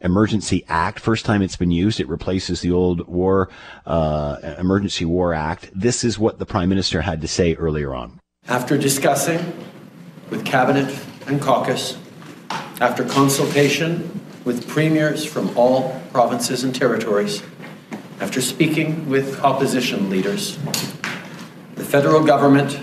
[0.00, 1.00] Emergency Act.
[1.00, 3.48] First time it's been used, it replaces the old War
[3.84, 5.70] Emergency War Act.
[5.74, 8.20] This is what the Prime Minister had to say earlier on.
[8.46, 9.40] After discussing
[10.30, 11.98] with Cabinet and Caucus
[12.80, 17.42] after consultation with premiers from all provinces and territories,
[18.20, 20.58] after speaking with opposition leaders,
[21.74, 22.80] the federal government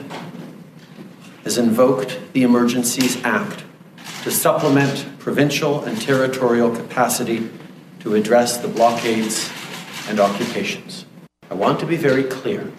[1.44, 3.64] has invoked the Emergencies Act
[4.24, 7.50] to supplement provincial and territorial capacity
[8.00, 9.52] to address the blockades
[10.08, 11.06] and occupations.
[11.50, 12.72] I want to be very clear.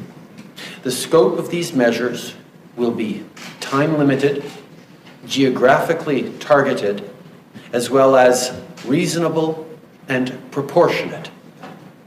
[0.83, 2.35] The scope of these measures
[2.77, 3.25] will be
[3.61, 4.45] time limited
[5.27, 7.11] geographically targeted,
[7.73, 9.69] as well as reasonable
[10.09, 11.31] and proportionate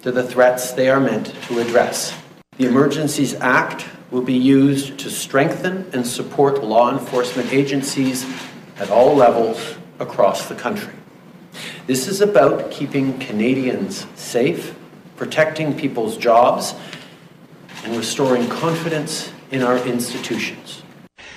[0.02, 2.18] to the threats they are meant to address.
[2.58, 8.26] The Emergencies Act will be used to strengthen and support law enforcement agencies
[8.78, 10.94] at all levels across the country.
[11.88, 14.76] This is about keeping Canadians safe,
[15.18, 16.74] protecting people's jobs,
[17.84, 20.84] and restoring confidence in our institutions.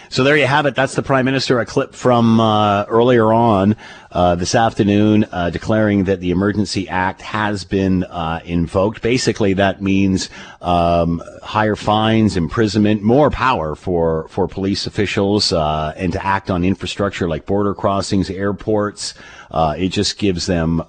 [0.09, 0.75] So there you have it.
[0.75, 1.59] That's the prime minister.
[1.61, 3.77] A clip from uh, earlier on
[4.13, 9.01] uh, this afternoon, uh, declaring that the Emergency Act has been uh, invoked.
[9.01, 10.29] Basically, that means
[10.61, 16.63] um, higher fines, imprisonment, more power for for police officials, uh, and to act on
[16.63, 19.15] infrastructure like border crossings, airports.
[19.51, 20.83] Uh, it just gives them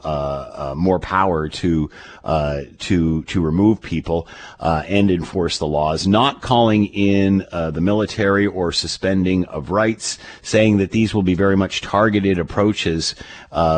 [0.76, 1.90] more power to
[2.80, 4.28] to to remove people
[4.60, 6.08] and enforce the laws.
[6.08, 11.58] Not calling in the military or suspending of rights, saying that these will be very
[11.58, 13.13] much targeted approaches,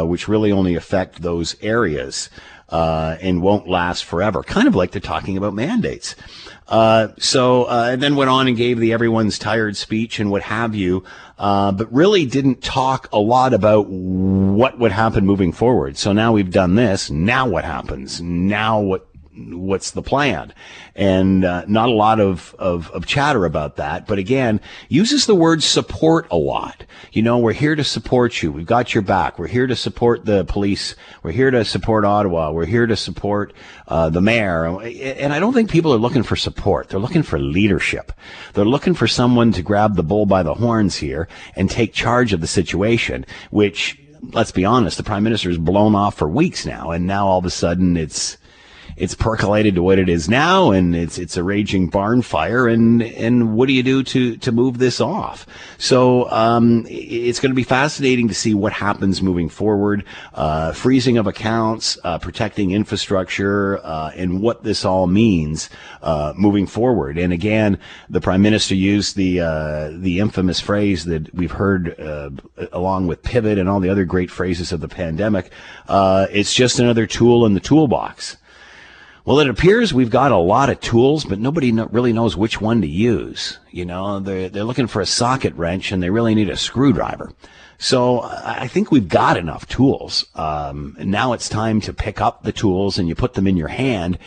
[0.03, 2.29] which really only affect those areas
[2.69, 4.43] and won't last forever.
[4.43, 6.15] Kind of like they're talking about mandates.
[6.67, 10.41] Uh, so, uh, and then went on and gave the everyone's tired speech and what
[10.41, 11.03] have you,
[11.37, 15.95] uh, but really didn't talk a lot about what would happen moving forward.
[15.95, 17.11] So now we've done this.
[17.11, 18.19] Now what happens?
[18.19, 20.53] Now what what's the plan?
[20.95, 24.07] And uh, not a lot of, of, of chatter about that.
[24.07, 26.85] But again, uses the word support a lot.
[27.11, 28.51] You know, we're here to support you.
[28.51, 29.37] We've got your back.
[29.37, 30.95] We're here to support the police.
[31.23, 32.51] We're here to support Ottawa.
[32.51, 33.53] We're here to support
[33.87, 34.65] uh, the mayor.
[34.65, 36.89] And I don't think people are looking for support.
[36.89, 38.11] They're looking for leadership.
[38.53, 42.33] They're looking for someone to grab the bull by the horns here and take charge
[42.33, 43.99] of the situation, which
[44.31, 47.37] let's be honest, the prime minister has blown off for weeks now, and now all
[47.37, 48.37] of a sudden it's
[48.97, 52.67] it's percolated to what it is now, and it's it's a raging barn fire.
[52.67, 55.45] And and what do you do to to move this off?
[55.77, 60.05] So um, it's going to be fascinating to see what happens moving forward.
[60.33, 65.69] Uh, freezing of accounts, uh, protecting infrastructure, uh, and what this all means
[66.01, 67.17] uh, moving forward.
[67.17, 67.77] And again,
[68.09, 72.29] the prime minister used the uh, the infamous phrase that we've heard uh,
[72.71, 75.51] along with pivot and all the other great phrases of the pandemic.
[75.89, 78.37] it's just another tool in the toolbox.
[79.25, 82.61] Well, it appears we've got a lot of tools, but nobody no- really knows which
[82.61, 83.57] one to use.
[83.71, 87.31] You know, they're, they're looking for a socket wrench and they really need a screwdriver.
[87.77, 90.25] So I think we've got enough tools.
[90.35, 93.67] Um, now it's time to pick up the tools and you put them in your
[93.67, 94.17] hand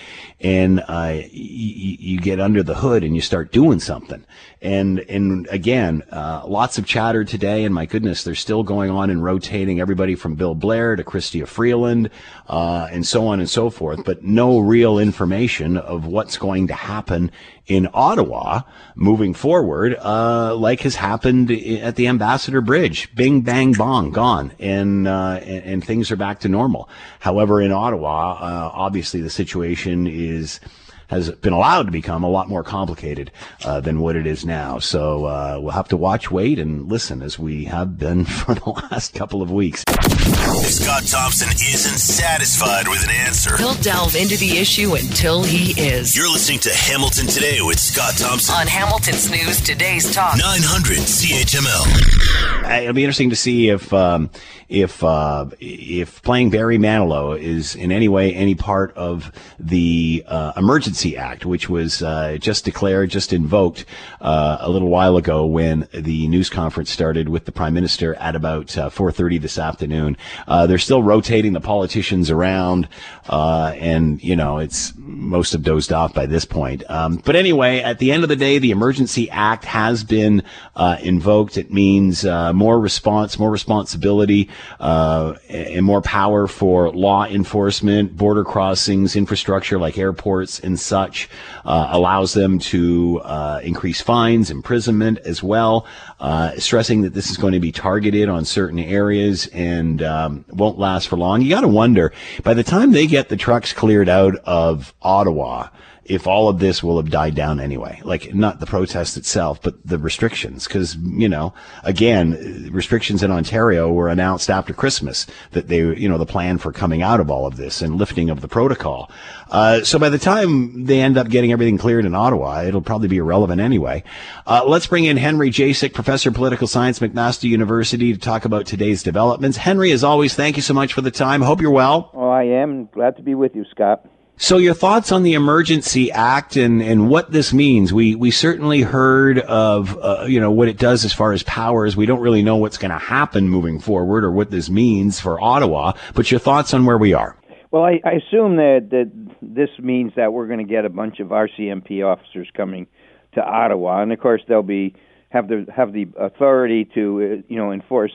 [0.41, 4.25] and uh, y- you get under the hood and you start doing something.
[4.61, 7.65] And and again, uh, lots of chatter today.
[7.65, 11.47] And my goodness, they're still going on and rotating everybody from Bill Blair to Chrystia
[11.47, 12.11] Freeland
[12.49, 14.05] uh, and so on and so forth.
[14.05, 17.31] But no real information of what's going to happen
[17.69, 18.63] in Ottawa
[18.95, 23.15] moving forward, uh, like has happened at the Ambassador Bridge.
[23.15, 26.89] Bing, bang, bong, gone, and, uh, and, and things are back to normal.
[27.21, 30.61] However, in Ottawa, uh, obviously the situation is
[31.09, 33.31] has been allowed to become a lot more complicated
[33.65, 34.79] uh, than what it is now.
[34.79, 38.71] So uh, we'll have to watch, wait, and listen as we have been for the
[38.71, 39.85] last couple of weeks.
[39.91, 45.73] If Scott Thompson isn't satisfied with an answer, He'll delve into the issue until he
[45.81, 46.17] is.
[46.17, 48.55] you're listening to Hamilton Today with Scott Thompson.
[48.55, 50.37] On Hamilton's News Today's Talk.
[50.39, 52.83] 900 CHML.
[52.83, 54.31] It'll be interesting to see if um,
[54.69, 60.53] if uh, if playing Barry Manilow is in any way any part of the uh,
[60.57, 63.87] Emergency Act, which was uh, just declared, just invoked
[64.21, 68.37] uh, a little while ago when the news conference started with the Prime Minister at
[68.37, 70.17] about uh, 4:30 this afternoon.
[70.47, 72.89] Uh, they're still rotating the politicians around,
[73.29, 76.83] uh, and you know it's most have dozed off by this point.
[76.89, 80.43] Um, but anyway, at the end of the day, the Emergency Act has been
[80.77, 81.59] uh, invoked.
[81.59, 84.49] It means uh, more response, more responsibility,
[84.81, 91.29] uh, and more power for law enforcement, border crossings, infrastructure like airports and such.
[91.65, 95.87] Uh, allows them to uh, increase fines, imprisonment as well.
[96.21, 100.79] Uh, stressing that this is going to be targeted on certain areas and um, won't
[100.79, 101.43] last for long.
[101.43, 102.13] You got to wonder
[102.43, 105.69] by the time they get the trucks cleared out of Ottawa
[106.09, 108.01] if all of this will have died down anyway.
[108.03, 110.67] Like not the protest itself, but the restrictions.
[110.67, 111.53] Cause, you know,
[111.85, 116.73] again, restrictions in Ontario were announced after Christmas that they, you know, the plan for
[116.73, 119.11] coming out of all of this and lifting of the protocol.
[119.51, 123.09] Uh, so by the time they end up getting everything cleared in Ottawa, it'll probably
[123.09, 124.03] be irrelevant anyway.
[124.47, 128.65] Uh, let's bring in Henry Jacek, professor of political science, McMaster University to talk about
[128.65, 129.59] today's developments.
[129.59, 131.43] Henry, as always, thank you so much for the time.
[131.43, 132.11] Hope you're well.
[132.15, 134.07] Oh, I am glad to be with you, Scott.
[134.41, 137.93] So your thoughts on the Emergency Act and, and what this means?
[137.93, 141.97] We we certainly heard of uh, you know what it does as far as powers.
[141.97, 145.41] We don't really know what's going to happen moving forward or what this means for
[145.41, 145.95] Ottawa.
[146.15, 147.37] But your thoughts on where we are?
[147.73, 149.11] Well, I, I assume that that
[149.43, 152.87] this means that we're going to get a bunch of RCMP officers coming
[153.35, 154.95] to Ottawa, and of course they'll be
[155.31, 158.13] have the have the authority to uh, you know enforce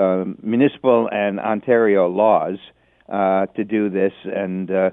[0.00, 2.56] uh, municipal and Ontario laws
[3.06, 4.70] uh, to do this and.
[4.70, 4.90] Uh,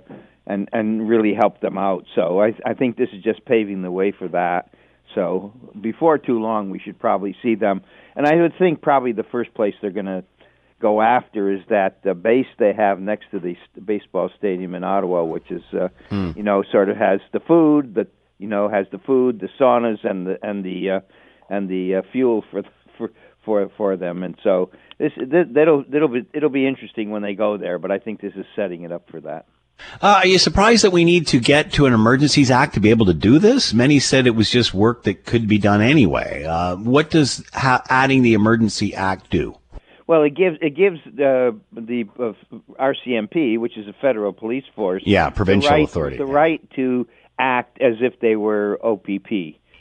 [0.48, 2.06] and and really help them out.
[2.16, 4.74] So I I think this is just paving the way for that.
[5.16, 7.82] So before too long, we should probably see them.
[8.16, 10.24] And I would think probably the first place they're going to
[10.80, 15.24] go after is that the base they have next to the baseball stadium in Ottawa,
[15.24, 16.32] which is uh, Hmm.
[16.36, 20.04] you know sort of has the food, the you know has the food, the saunas,
[20.04, 21.00] and the and the uh,
[21.50, 22.62] and the uh, fuel for
[22.98, 23.12] for
[23.44, 24.24] for for them.
[24.24, 24.70] And so
[25.00, 27.80] this th- that'll that'll be it'll be interesting when they go there.
[27.80, 29.46] But I think this is setting it up for that.
[30.02, 32.90] Uh, are you surprised that we need to get to an Emergencies Act to be
[32.90, 33.74] able to do this?
[33.74, 36.44] Many said it was just work that could be done anyway.
[36.44, 39.56] Uh, what does ha- adding the Emergency Act do?
[40.08, 42.34] Well, it gives it gives uh, the uh,
[42.80, 46.34] RCMP, which is a federal police force, Yeah, provincial the right, authority, the yeah.
[46.34, 47.08] right to
[47.38, 49.32] act as if they were OPP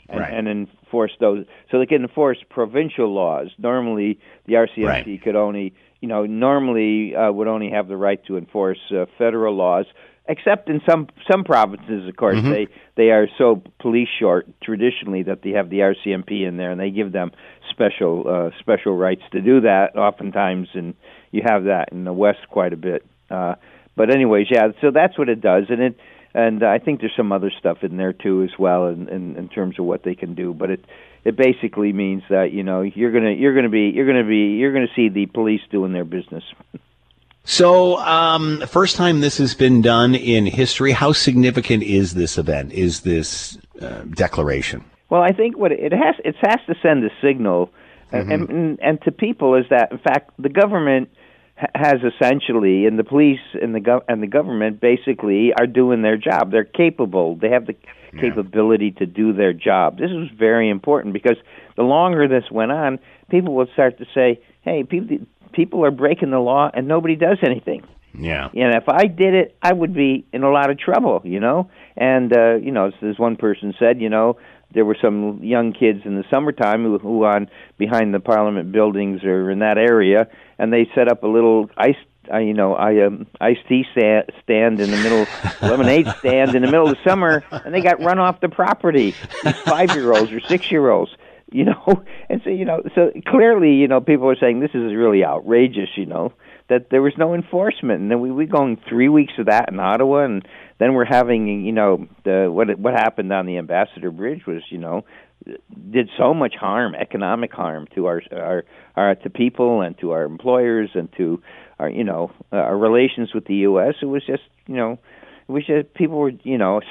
[0.07, 0.33] and, Right.
[0.33, 1.45] and enforce those.
[1.71, 3.49] So they can enforce provincial laws.
[3.57, 8.37] Normally, the RCMP could only, you know, normally uh, would only have the right to
[8.37, 9.85] enforce uh, federal laws.
[10.27, 12.51] Except in some some provinces, of course, Mhm.
[12.51, 16.79] they they are so police short traditionally that they have the RCMP in there, and
[16.79, 17.31] they give them
[17.71, 19.95] special uh, special rights to do that.
[19.97, 20.93] Oftentimes, and
[21.31, 23.03] you have that in the West quite a bit.
[23.31, 23.55] Uh,
[23.95, 24.67] but anyways, yeah.
[24.81, 25.95] So that's what it does, and it
[26.33, 29.49] and I think there's some other stuff in there too as well, in, in, in
[29.49, 30.53] terms of what they can do.
[30.53, 30.85] But it
[31.25, 34.73] it basically means that you know you're gonna you're gonna be you're gonna be you're
[34.73, 36.43] gonna see the police doing their business.
[37.45, 40.91] So, um, first time this has been done in history.
[40.91, 42.73] How significant is this event?
[42.73, 44.83] Is this uh, declaration?
[45.09, 47.71] Well, I think what it has it has to send a signal,
[48.11, 51.09] and- and, and and to people is that in fact the government
[51.75, 56.17] has essentially, and the police and the gov- and the government basically are doing their
[56.17, 56.51] job.
[56.51, 57.35] They're capable.
[57.35, 57.75] They have the
[58.19, 59.97] capability to do their job.
[59.97, 61.37] This is very important because
[61.75, 62.99] the longer this went on,
[63.29, 65.17] people would start to say, "Hey, people
[65.51, 67.83] people are breaking the law and nobody does anything."
[68.17, 68.49] Yeah.
[68.53, 71.69] And if I did it, I would be in a lot of trouble, you know.
[71.95, 74.37] And uh, you know, as this one person said, you know,
[74.73, 79.23] there were some young kids in the summertime who, who on behind the Parliament buildings
[79.23, 81.95] or in that area, and they set up a little ice.
[82.31, 85.25] Uh, you know, I um, iced tea sta- stand in the middle,
[85.67, 89.15] lemonade stand in the middle of the summer, and they got run off the property.
[89.43, 91.11] These five-year-olds or six-year-olds,
[91.51, 94.93] you know, and so you know, so clearly, you know, people are saying this is
[94.93, 96.33] really outrageous, you know,
[96.67, 99.79] that there was no enforcement, and then we we going three weeks of that in
[99.79, 100.47] Ottawa, and
[100.79, 104.77] then we're having, you know, the what what happened on the Ambassador Bridge was, you
[104.77, 105.05] know,
[105.91, 108.65] did so much harm, economic harm to our our,
[108.95, 111.41] our to people and to our employers and to
[111.79, 113.95] our you know our relations with the U.S.
[114.01, 114.99] It was just you know
[115.49, 116.81] was just people were you know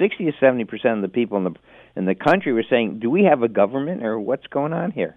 [0.00, 1.54] sixty to seventy percent of the people in the
[1.96, 5.16] in the country were saying, "Do we have a government or what's going on here?"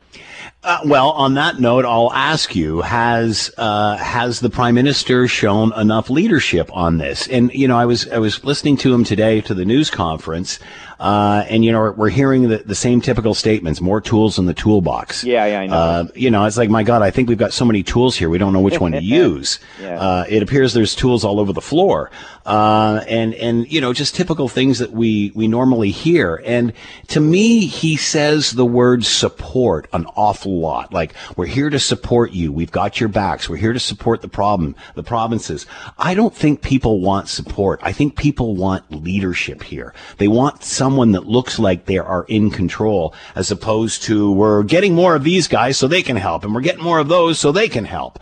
[0.64, 5.74] Uh, well, on that note, I'll ask you: Has uh, has the prime minister shown
[5.74, 7.28] enough leadership on this?
[7.28, 10.60] And you know, I was I was listening to him today to the news conference,
[11.00, 14.54] uh, and you know, we're, hearing the, the same typical statements: more tools in the
[14.54, 15.24] toolbox.
[15.24, 15.76] Yeah, yeah, I know.
[15.76, 18.30] Uh, you know, it's like, my God, I think we've got so many tools here,
[18.30, 19.60] we don't know which one to use.
[19.80, 20.00] Yeah.
[20.00, 22.10] Uh, it appears there's tools all over the floor,
[22.46, 26.42] uh, and and you know, just typical things that we we normally hear.
[26.46, 26.74] And
[27.10, 30.94] to me, he says the word support an awful lot.
[30.94, 32.52] Like we're here to support you.
[32.52, 33.48] We've got your backs.
[33.50, 35.66] We're here to support the problem, the provinces.
[35.98, 37.80] I don't think people want support.
[37.84, 39.94] I think people want leadership here.
[40.18, 44.96] They want someone that looks like they are in control, as opposed to we're getting
[44.96, 47.52] more of these guys so they can help, and we're getting more of those so
[47.52, 48.20] they can help.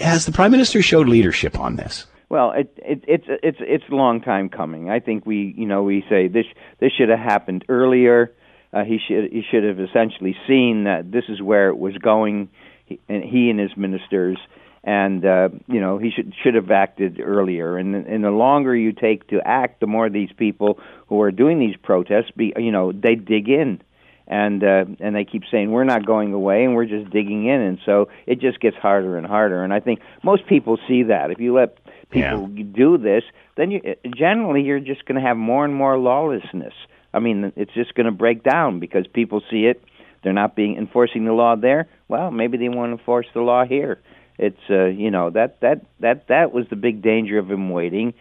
[0.00, 2.06] Has the prime minister showed leadership on this?
[2.30, 4.88] Well, it, it, it's it's it's a long time coming.
[4.88, 6.46] I think we you know we say this
[6.80, 8.32] this should have happened earlier.
[8.72, 12.48] Uh, he should he should have essentially seen that this is where it was going,
[12.86, 14.38] he, and he and his ministers,
[14.86, 17.76] and uh, you know he should should have acted earlier.
[17.76, 20.78] And and the longer you take to act, the more these people
[21.08, 23.82] who are doing these protests, be you know they dig in.
[24.28, 27.60] And uh, and they keep saying we're not going away and we're just digging in.
[27.60, 29.62] And so it just gets harder and harder.
[29.62, 31.30] And I think most people see that.
[31.30, 31.78] If you let
[32.10, 33.22] people do this
[33.56, 33.80] then you
[34.16, 36.74] generally you're just going to have more and more lawlessness.
[37.12, 39.82] I mean it's just going to break down because people see it.
[40.22, 41.88] They're not being enforcing the law there.
[42.08, 44.00] Well maybe they want to enforce the law here
[44.38, 48.14] it's uh, you know that that that that was the big danger of him waiting.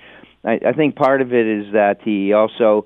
[0.44, 2.86] I, I think part of it is that he also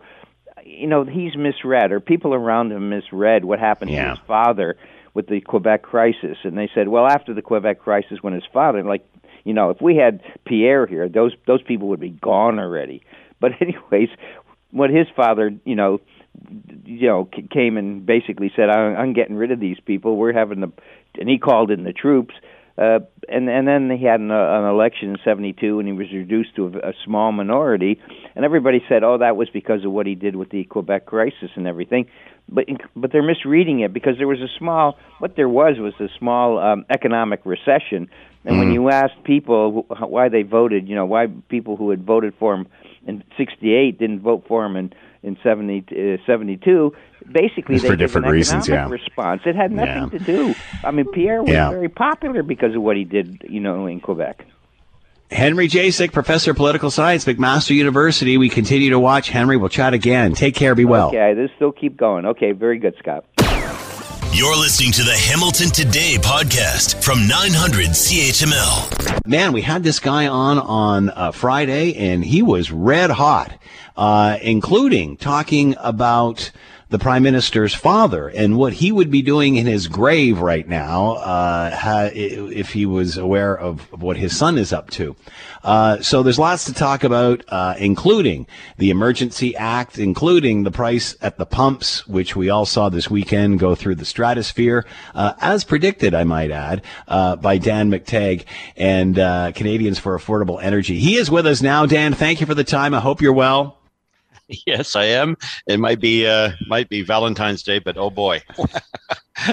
[0.65, 4.03] you know he's misread or people around him misread what happened Yeah.
[4.05, 4.77] to his father
[5.13, 6.37] with the Quebec crisis.
[6.43, 9.05] And they said well after the Quebec crisis when his father like
[9.43, 13.03] you know if we had Pierre here those those people would be gone already.
[13.39, 14.09] But anyways
[14.71, 15.99] what his father you know
[16.85, 20.15] you know came and basically said I'm, I'm getting rid of these people.
[20.17, 20.71] We're having the
[21.19, 22.33] and he called in the troops
[22.79, 26.07] Uh, and and then he had an, uh, an election in '72, and he was
[26.13, 27.99] reduced to a, a small minority.
[28.35, 31.49] And everybody said, "Oh, that was because of what he did with the Quebec crisis
[31.55, 32.07] and everything."
[32.47, 32.65] But
[32.95, 34.97] but they're misreading it because there was a small.
[35.17, 38.09] What there was was a small um, economic recession.
[38.45, 38.59] And mm.
[38.59, 42.55] when you asked people why they voted, you know, why people who had voted for
[42.55, 42.67] him
[43.05, 46.93] in '68 didn't vote for him in in 70, uh, 72,
[47.31, 48.67] basically they for different an reasons.
[48.67, 49.41] Yeah, response.
[49.45, 50.19] It had nothing yeah.
[50.19, 50.55] to do.
[50.83, 51.69] I mean, Pierre was yeah.
[51.69, 54.45] very popular because of what he did, you know, in Quebec.
[55.31, 58.37] Henry Jacek, professor of political science, McMaster University.
[58.37, 59.29] We continue to watch.
[59.29, 60.33] Henry, we'll chat again.
[60.33, 60.73] Take care.
[60.73, 61.09] Be well.
[61.09, 62.25] Okay, this still keep going.
[62.25, 63.25] Okay, very good, Scott.
[64.31, 69.27] You're listening to the Hamilton Today podcast from 900 CHML.
[69.27, 73.51] Man, we had this guy on on uh, Friday, and he was red hot,
[73.97, 76.51] uh, including talking about
[76.89, 81.13] the prime minister's father and what he would be doing in his grave right now
[81.13, 85.15] uh, if he was aware of, what his son is up to.
[85.63, 91.15] Uh, so there's lots to talk about, uh, including the Emergency Act, including the price
[91.21, 95.63] at the pumps, which we all saw this weekend go through the stratosphere, uh, as
[95.63, 100.99] predicted, I might add, uh, by Dan McTeague and uh, Canadians for Affordable Energy.
[100.99, 101.85] He is with us now.
[101.85, 102.93] Dan, thank you for the time.
[102.93, 103.78] I hope you're well.
[104.65, 105.37] Yes, I am.
[105.67, 108.41] It might be uh, might be Valentine's Day, but oh boy,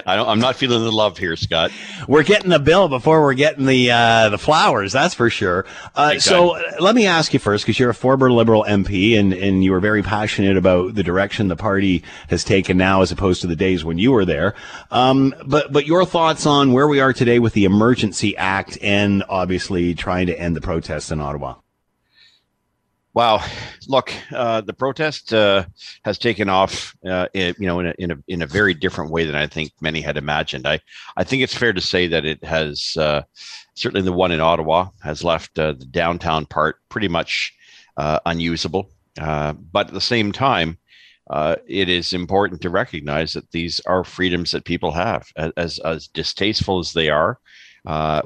[0.06, 1.70] I don't, I'm not feeling the love here, Scott.
[2.08, 4.92] We're getting the bill before we're getting the uh, the flowers.
[4.92, 5.66] That's for sure.
[5.94, 9.62] Uh, so let me ask you first, because you're a former Liberal MP and and
[9.62, 13.46] you were very passionate about the direction the party has taken now, as opposed to
[13.46, 14.54] the days when you were there.
[14.90, 19.22] Um, but but your thoughts on where we are today with the Emergency Act and
[19.28, 21.56] obviously trying to end the protests in Ottawa.
[23.16, 23.42] Wow,
[23.88, 25.64] look, uh, the protest uh,
[26.04, 29.10] has taken off, uh, in, you know, in a, in a in a very different
[29.10, 30.66] way than I think many had imagined.
[30.66, 30.80] I
[31.16, 33.22] I think it's fair to say that it has uh,
[33.74, 37.54] certainly the one in Ottawa has left uh, the downtown part pretty much
[37.96, 38.90] uh, unusable.
[39.16, 40.76] but at the same time,
[41.66, 46.80] it is important to recognize that these are freedoms that people have, as as distasteful
[46.80, 47.38] as they are.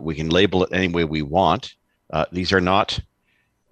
[0.00, 1.76] we can label it any way we want.
[2.32, 2.98] these are not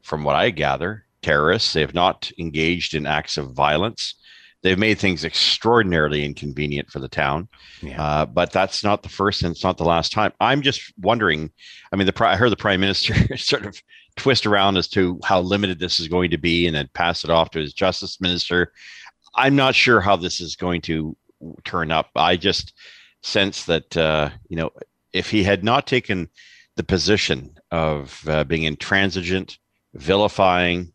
[0.01, 1.73] from what I gather, terrorists.
[1.73, 4.14] They have not engaged in acts of violence.
[4.62, 7.49] They've made things extraordinarily inconvenient for the town,
[7.81, 8.03] yeah.
[8.03, 10.33] uh, but that's not the first and it's not the last time.
[10.41, 11.53] I'm just wondering.
[11.93, 13.81] I mean, the I heard the prime minister sort of
[14.16, 17.31] twist around as to how limited this is going to be, and then pass it
[17.31, 18.73] off to his justice minister.
[19.37, 21.16] I'm not sure how this is going to
[21.64, 22.11] turn up.
[22.16, 22.75] I just
[23.23, 24.71] sense that uh, you know,
[25.12, 26.29] if he had not taken
[26.75, 29.59] the position of uh, being intransigent,
[29.95, 30.93] vilifying,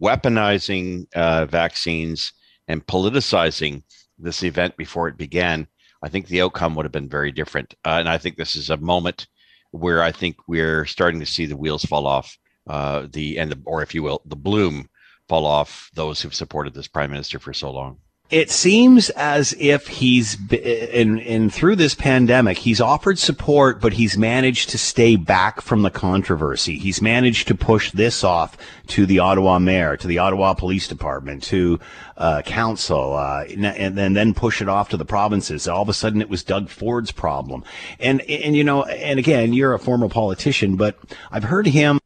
[0.00, 2.32] weaponizing uh, vaccines
[2.66, 3.82] and politicizing
[4.18, 5.66] this event before it began,
[6.02, 7.74] I think the outcome would have been very different.
[7.84, 9.26] Uh, and I think this is a moment
[9.70, 12.36] where I think we're starting to see the wheels fall off
[12.68, 14.88] uh, the and the, or if you will, the bloom
[15.28, 17.98] fall off those who've supported this prime minister for so long
[18.30, 24.18] it seems as if he's in, in through this pandemic, he's offered support, but he's
[24.18, 26.76] managed to stay back from the controversy.
[26.76, 28.58] He's managed to push this off
[28.88, 31.80] to the Ottawa mayor, to the Ottawa Police Department, to
[32.18, 35.66] uh, council, uh, and, and then push it off to the provinces.
[35.66, 37.64] All of a sudden, it was Doug Ford's problem.
[37.98, 40.98] And and you know, and again, you're a former politician, but
[41.30, 41.98] I've heard him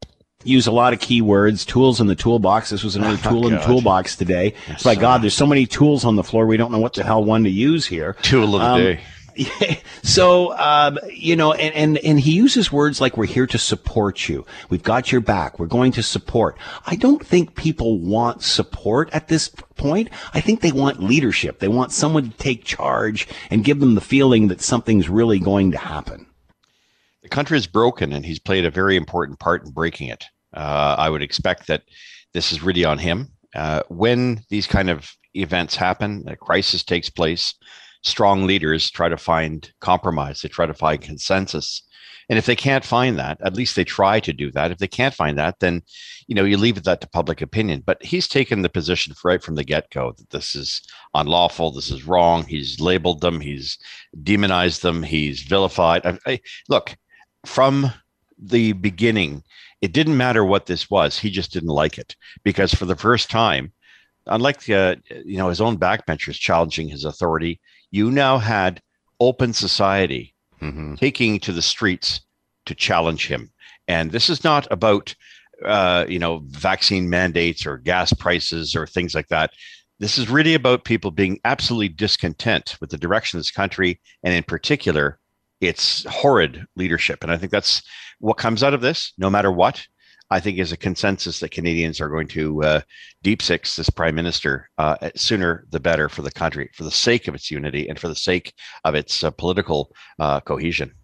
[0.44, 2.70] use a lot of keywords, tools in the toolbox.
[2.70, 4.54] This was another oh, tool in the toolbox today.
[4.68, 6.46] Yes, By God, there's so many tools on the floor.
[6.46, 8.14] We don't know what the hell one to use here.
[8.22, 9.00] Tool of the um, day.
[10.02, 14.28] so um, you know, and, and and he uses words like "we're here to support
[14.28, 14.44] you.
[14.68, 15.58] We've got your back.
[15.58, 20.10] We're going to support." I don't think people want support at this point.
[20.34, 21.60] I think they want leadership.
[21.60, 25.70] They want someone to take charge and give them the feeling that something's really going
[25.72, 26.26] to happen
[27.22, 30.26] the country is broken and he's played a very important part in breaking it.
[30.54, 31.82] Uh, I would expect that
[32.32, 33.28] this is really on him.
[33.54, 37.54] Uh, when these kind of events happen, a crisis takes place,
[38.02, 41.82] strong leaders try to find compromise, they try to find consensus.
[42.28, 44.70] And if they can't find that, at least they try to do that.
[44.70, 45.82] If they can't find that, then
[46.28, 47.82] you know you leave that to public opinion.
[47.84, 50.80] But he's taken the position right from the get-go that this is
[51.14, 52.44] unlawful, this is wrong.
[52.44, 53.76] He's labeled them, he's
[54.22, 56.06] demonized them, he's vilified.
[56.06, 56.96] I, I, look,
[57.44, 57.92] from
[58.38, 59.42] the beginning,
[59.82, 61.18] it didn't matter what this was.
[61.18, 63.72] He just didn't like it because for the first time,
[64.26, 67.60] unlike uh, you know his own backbenchers challenging his authority,
[67.90, 68.80] you now had
[69.20, 70.94] open society mm-hmm.
[70.94, 72.20] taking to the streets
[72.66, 73.50] to challenge him.
[73.88, 75.14] And this is not about
[75.64, 79.50] uh, you know vaccine mandates or gas prices or things like that.
[79.98, 84.32] This is really about people being absolutely discontent with the direction of this country, and
[84.32, 85.18] in particular,
[85.62, 87.22] It's horrid leadership.
[87.22, 87.82] And I think that's
[88.18, 89.86] what comes out of this, no matter what.
[90.28, 92.80] I think is a consensus that Canadians are going to uh,
[93.22, 97.28] deep six this prime minister uh, sooner the better for the country, for the sake
[97.28, 98.54] of its unity and for the sake
[98.84, 100.94] of its uh, political uh, cohesion.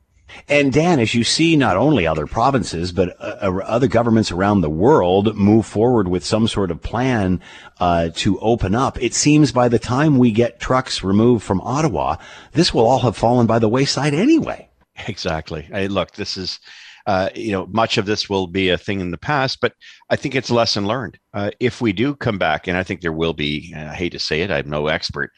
[0.49, 4.61] And Dan, as you see, not only other provinces, but uh, uh, other governments around
[4.61, 7.41] the world move forward with some sort of plan
[7.81, 12.17] uh, to open up, it seems by the time we get trucks removed from Ottawa,
[12.53, 14.69] this will all have fallen by the wayside anyway.
[15.07, 15.63] Exactly.
[15.63, 16.59] Hey, look, this is.
[17.07, 19.73] Uh, you know, much of this will be a thing in the past, but
[20.11, 21.19] I think it's a lesson learned.
[21.33, 24.19] Uh, if we do come back, and I think there will be, I hate to
[24.19, 25.31] say it, I'm no expert,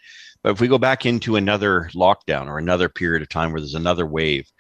[0.43, 3.75] but if we go back into another lockdown or another period of time where there's
[3.75, 4.51] another wave,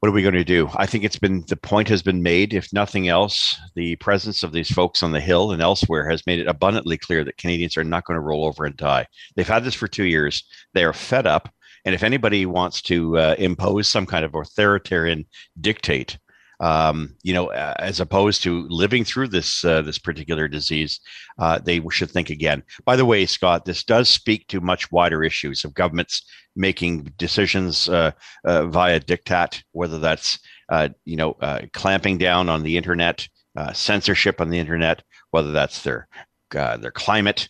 [0.00, 0.68] what are we going to do?
[0.74, 2.54] I think it's been the point has been made.
[2.54, 6.40] If nothing else, the presence of these folks on the Hill and elsewhere has made
[6.40, 9.06] it abundantly clear that Canadians are not going to roll over and die.
[9.36, 10.42] They've had this for two years.
[10.72, 11.50] They are fed up.
[11.84, 15.26] And if anybody wants to uh, impose some kind of authoritarian
[15.60, 16.18] dictate,
[16.60, 21.00] um, you know, as opposed to living through this uh, this particular disease,
[21.38, 22.62] uh, they should think again.
[22.84, 26.22] By the way, Scott, this does speak to much wider issues of governments
[26.56, 28.10] making decisions uh,
[28.44, 30.38] uh via diktat, whether that's
[30.68, 33.26] uh, you know uh, clamping down on the internet,
[33.72, 36.08] censorship on the internet, whether that's their
[36.50, 37.48] their climate.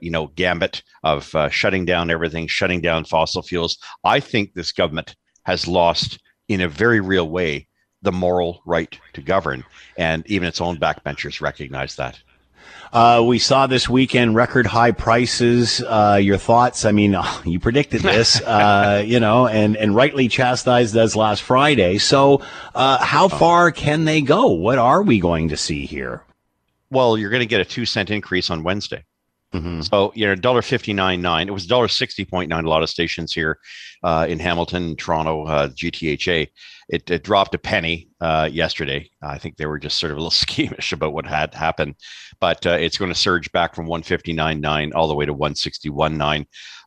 [0.00, 3.76] you know, gambit of shutting down everything, shutting down fossil fuels.
[4.04, 5.16] I think this government
[5.46, 7.66] has lost, in a very real way,
[8.02, 9.64] the moral right to govern.
[9.96, 12.18] And even its own backbenchers recognize that.
[12.92, 15.80] Uh, we saw this weekend record high prices.
[15.82, 16.84] Uh, your thoughts?
[16.84, 21.98] I mean, you predicted this, uh, you know, and, and rightly chastised us last Friday.
[21.98, 22.42] So,
[22.74, 23.28] uh, how oh.
[23.28, 24.48] far can they go?
[24.48, 26.24] What are we going to see here?
[26.90, 29.04] Well, you're going to get a two cent increase on Wednesday.
[29.52, 29.80] Mm-hmm.
[29.82, 31.48] So you know, dollar fifty nine nine.
[31.48, 32.64] It was dollar sixty point nine.
[32.64, 33.58] A lot of stations here
[34.04, 36.48] uh, in Hamilton, Toronto, uh, GTHA.
[36.90, 39.08] It, it, dropped a penny uh, yesterday.
[39.22, 41.94] I think they were just sort of a little schemish about what had happened,
[42.40, 45.24] but uh, it's going to surge back from one fifty nine nine all the way
[45.24, 46.46] to one sixty one nine.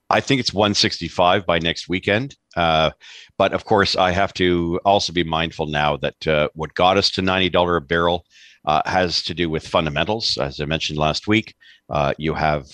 [0.10, 2.36] I think it's 165 by next weekend.
[2.56, 2.92] Uh,
[3.38, 7.10] but of course, I have to also be mindful now that uh, what got us
[7.12, 8.26] to $90 a barrel
[8.66, 10.38] uh, has to do with fundamentals.
[10.38, 11.56] As I mentioned last week,
[11.90, 12.68] uh, you have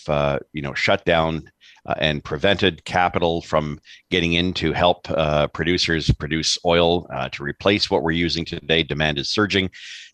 [0.52, 1.50] you know shut down
[1.90, 3.80] uh, and prevented capital from
[4.12, 8.84] getting in to help uh, producers produce oil uh, to replace what we're using today.
[8.84, 9.72] Demand is surging.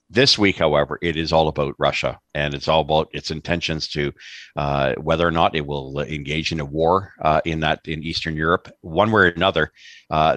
[0.09, 4.13] This week, however, it is all about Russia and it's all about its intentions to
[4.55, 7.11] uh, whether or not it will engage in a war
[7.43, 8.71] in that in Eastern Europe.
[8.81, 9.73] One way or another,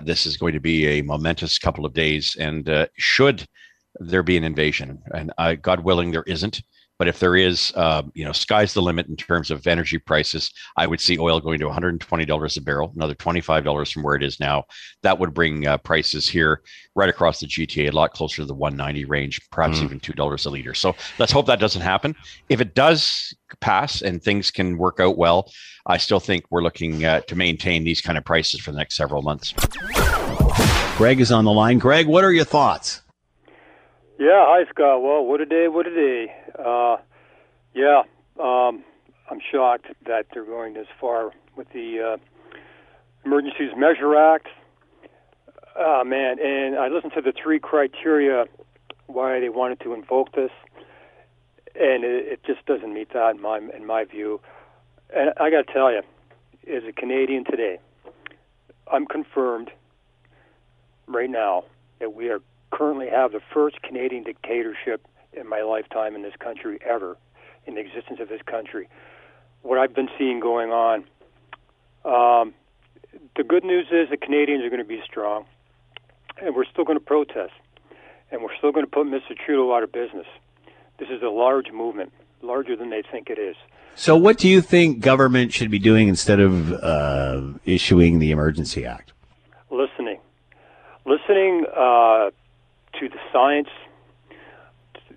[0.03, 2.34] this is going to be a momentous couple of days.
[2.41, 3.47] And should
[4.01, 5.32] there be an invasion, and
[5.62, 6.62] God willing, there isn't,
[6.99, 10.51] but if there is, uh, you know, sky's the limit in terms of energy prices.
[10.76, 14.40] I would see oil going to $120 a barrel, another $25 from where it is
[14.40, 14.64] now.
[15.03, 16.62] That would bring uh, prices here
[16.96, 19.84] right across the GTA a lot closer to the 190 range, perhaps mm.
[19.84, 20.74] even $2 a liter.
[20.74, 22.16] So let's hope that doesn't happen.
[22.49, 25.51] If it does pass and things can work out well,
[25.86, 28.96] I still think we're looking uh, to maintain these kind of prices for the next
[28.96, 29.55] several months.
[30.96, 31.78] Greg is on the line.
[31.78, 33.03] Greg, what are your thoughts?
[34.18, 35.00] Yeah, hi Scott.
[35.00, 35.68] Well, what a day!
[35.68, 36.34] What a day!
[36.58, 36.96] Uh,
[37.72, 38.02] yeah,
[38.42, 38.82] um,
[39.30, 42.56] I'm shocked that they're going this far with the uh,
[43.24, 44.48] Emergencies Measure Act.
[45.78, 48.46] Oh man, and I listened to the three criteria
[49.06, 50.50] why they wanted to invoke this,
[51.76, 54.40] and it, it just doesn't meet that in my in my view.
[55.14, 56.02] And I got to tell you,
[56.66, 57.78] as a Canadian today,
[58.92, 59.70] I'm confirmed
[61.06, 61.62] right now
[62.00, 62.40] that we are
[62.70, 67.16] currently have the first Canadian dictatorship in my lifetime in this country ever,
[67.66, 68.88] in the existence of this country.
[69.62, 71.04] What I've been seeing going on.
[72.04, 72.54] Um,
[73.36, 75.44] the good news is the Canadians are going to be strong,
[76.40, 77.52] and we're still going to protest,
[78.30, 79.36] and we're still going to put Mr.
[79.36, 80.26] Trudeau out of business.
[80.98, 82.12] This is a large movement,
[82.42, 83.56] larger than they think it is.
[83.94, 88.84] So, what do you think government should be doing instead of uh, issuing the Emergency
[88.86, 89.12] Act?
[89.70, 90.18] Listening,
[91.04, 92.30] listening uh,
[93.01, 93.68] to the science,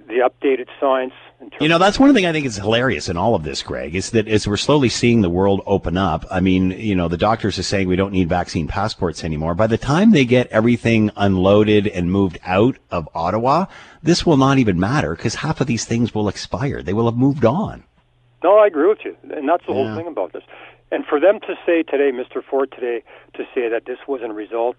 [0.08, 1.14] the updated science.
[1.60, 4.12] You know, that's one thing I think is hilarious in all of this, Greg, is
[4.12, 7.58] that as we're slowly seeing the world open up, I mean, you know, the doctors
[7.58, 9.56] are saying we don't need vaccine passports anymore.
[9.56, 13.66] By the time they get everything unloaded and moved out of Ottawa,
[14.04, 16.84] this will not even matter because half of these things will expire.
[16.84, 17.86] They will have moved on.
[18.44, 19.16] No, I agree with you.
[19.24, 19.86] And that's the yeah.
[19.86, 20.44] whole thing about this.
[20.92, 22.44] And for them to say today, Mr.
[22.44, 23.04] Ford today,
[23.36, 24.76] to say that this was a result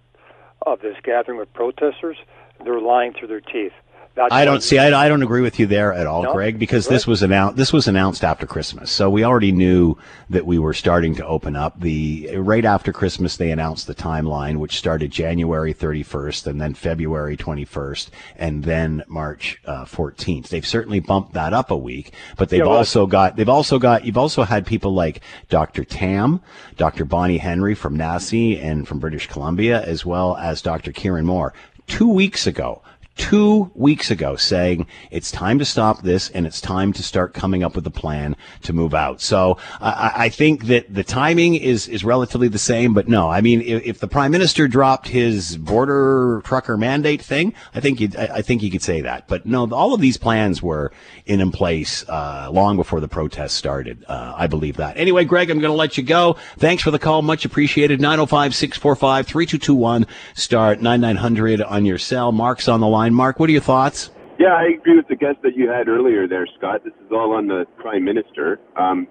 [0.67, 2.19] of this gathering of protesters,
[2.65, 3.73] they're lying through their teeth.
[4.15, 4.79] That's I don't see.
[4.79, 6.35] I, I don't agree with you there at all, No?
[6.35, 6.97] Greg, because Good.
[6.97, 7.57] this was announced.
[7.57, 9.97] This was announced after Christmas, so we already knew
[10.29, 11.81] that we were starting to open up.
[11.81, 17.39] The right after Christmas, they announced the timeline, which started January 31st, and then February
[17.39, 20.49] 21st, and then March uh, 14th.
[20.49, 23.37] They've certainly bumped that up a week, but they've Yeah, well, also got.
[23.37, 24.05] They've also got.
[24.05, 25.85] You've also had people like Dr.
[25.85, 26.43] Tam,
[26.77, 27.07] Dr.
[27.07, 30.93] Bonnie Henry from NACI and from British Columbia, as well as Dr.
[30.93, 31.55] Kieran Moore,
[31.93, 32.81] two weeks ago
[33.17, 37.63] two weeks ago saying it's time to stop this and it's time to start coming
[37.63, 39.21] up with a plan to move out.
[39.21, 43.43] So I, I think that the timing is, is relatively the same, but no, I
[43.43, 48.17] mean, if, if the prime minister dropped his border trucker mandate thing, I think you'd,
[48.17, 49.29] I think you could say that.
[49.29, 50.91] But no, all of these plans were
[51.27, 54.07] in, in place, uh, long before the protests started.
[54.09, 54.97] Uh, I believe that.
[54.97, 56.39] Anyway, Greg, I'm going to let you go.
[56.57, 57.21] Thanks for the call.
[57.21, 58.01] Much appreciated.
[58.01, 62.33] 905-645-3221 star 9900 on your cell.
[62.33, 63.02] Mark's on the line.
[63.11, 64.11] Mark, what are your thoughts?
[64.39, 66.85] Yeah, I agree with the guest that you had earlier there, Scott.
[66.85, 68.61] This is all on the Prime Minister.
[68.77, 69.07] Um,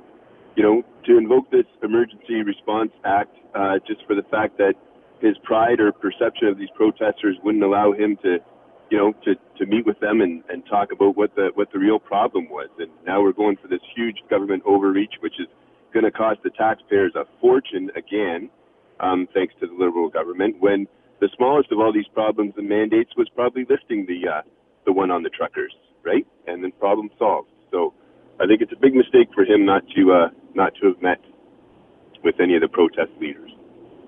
[0.55, 4.73] you know, to invoke this Emergency Response Act uh, just for the fact that
[5.21, 8.39] his pride or perception of these protesters wouldn't allow him to,
[8.89, 11.79] you know, to, to meet with them and, and talk about what the what the
[11.79, 12.69] real problem was.
[12.79, 15.47] And now we're going for this huge government overreach, which is
[15.93, 18.49] going to cost the taxpayers a fortune again,
[18.99, 20.55] um, thanks to the Liberal government.
[20.59, 20.87] When
[21.21, 24.41] the smallest of all these problems and mandates was probably lifting the uh,
[24.85, 26.25] the one on the truckers, right?
[26.47, 27.49] And then problem solved.
[27.71, 27.93] So
[28.41, 31.21] I think it's a big mistake for him not to uh, not to have met
[32.23, 33.51] with any of the protest leaders.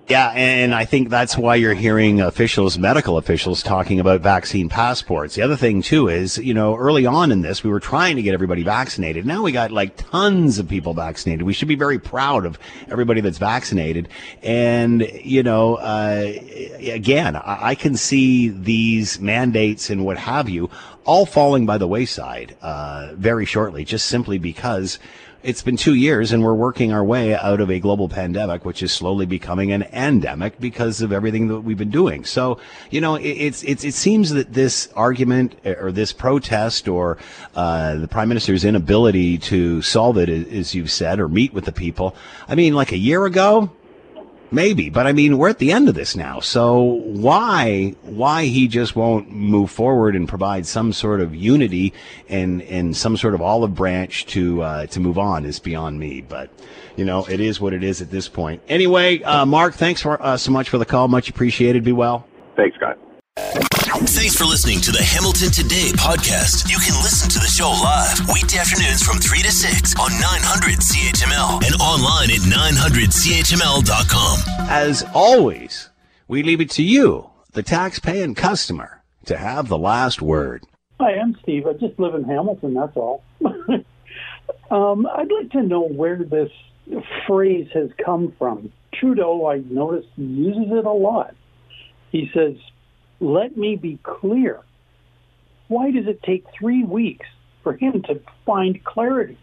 [0.06, 5.34] Yeah, and I think that's why you're hearing officials, medical officials, talking about vaccine passports.
[5.34, 8.22] The other thing too is, you know, early on in this, we were trying to
[8.22, 9.24] get everybody vaccinated.
[9.24, 11.46] Now we got like tons of people vaccinated.
[11.46, 12.58] We should be very proud of
[12.90, 14.10] everybody that's vaccinated.
[14.42, 16.34] And you know, uh,
[16.82, 20.68] again, I, can see these mandates and what have you
[21.06, 24.98] all falling by the wayside uh, very shortly, just simply because
[25.44, 28.82] it's been two years and we're working our way out of a global pandemic, which
[28.82, 32.24] is slowly becoming an endemic because of everything that we've been doing.
[32.24, 32.58] So,
[32.90, 37.18] you know, it, it's, it's, it seems that this argument or this protest or,
[37.54, 41.72] uh, the prime minister's inability to solve it, as you've said, or meet with the
[41.72, 42.16] people.
[42.48, 43.70] I mean, like a year ago,
[44.54, 46.40] Maybe, but I mean, we're at the end of this now.
[46.40, 51.92] So why, why he just won't move forward and provide some sort of unity
[52.28, 56.20] and, and some sort of olive branch to, uh, to move on is beyond me.
[56.20, 56.50] But,
[56.96, 58.62] you know, it is what it is at this point.
[58.68, 61.08] Anyway, uh, Mark, thanks for, uh, so much for the call.
[61.08, 61.84] Much appreciated.
[61.84, 62.26] Be well.
[62.56, 62.98] Thanks, Scott.
[63.36, 66.70] Thanks for listening to the Hamilton Today podcast.
[66.70, 70.78] You can listen to the show live weekday afternoons from 3 to 6 on 900
[70.78, 74.68] CHML and online at 900CHML.com.
[74.70, 75.90] As always,
[76.28, 80.62] we leave it to you, the tax-paying customer, to have the last word.
[81.00, 81.66] Hi, I'm Steve.
[81.66, 83.24] I just live in Hamilton, that's all.
[84.70, 86.52] um, I'd like to know where this
[87.26, 88.70] phrase has come from.
[88.92, 91.34] Trudeau, I noticed, he uses it a lot.
[92.12, 92.54] He says,
[93.20, 94.60] let me be clear.
[95.68, 97.26] Why does it take three weeks
[97.62, 99.38] for him to find clarity?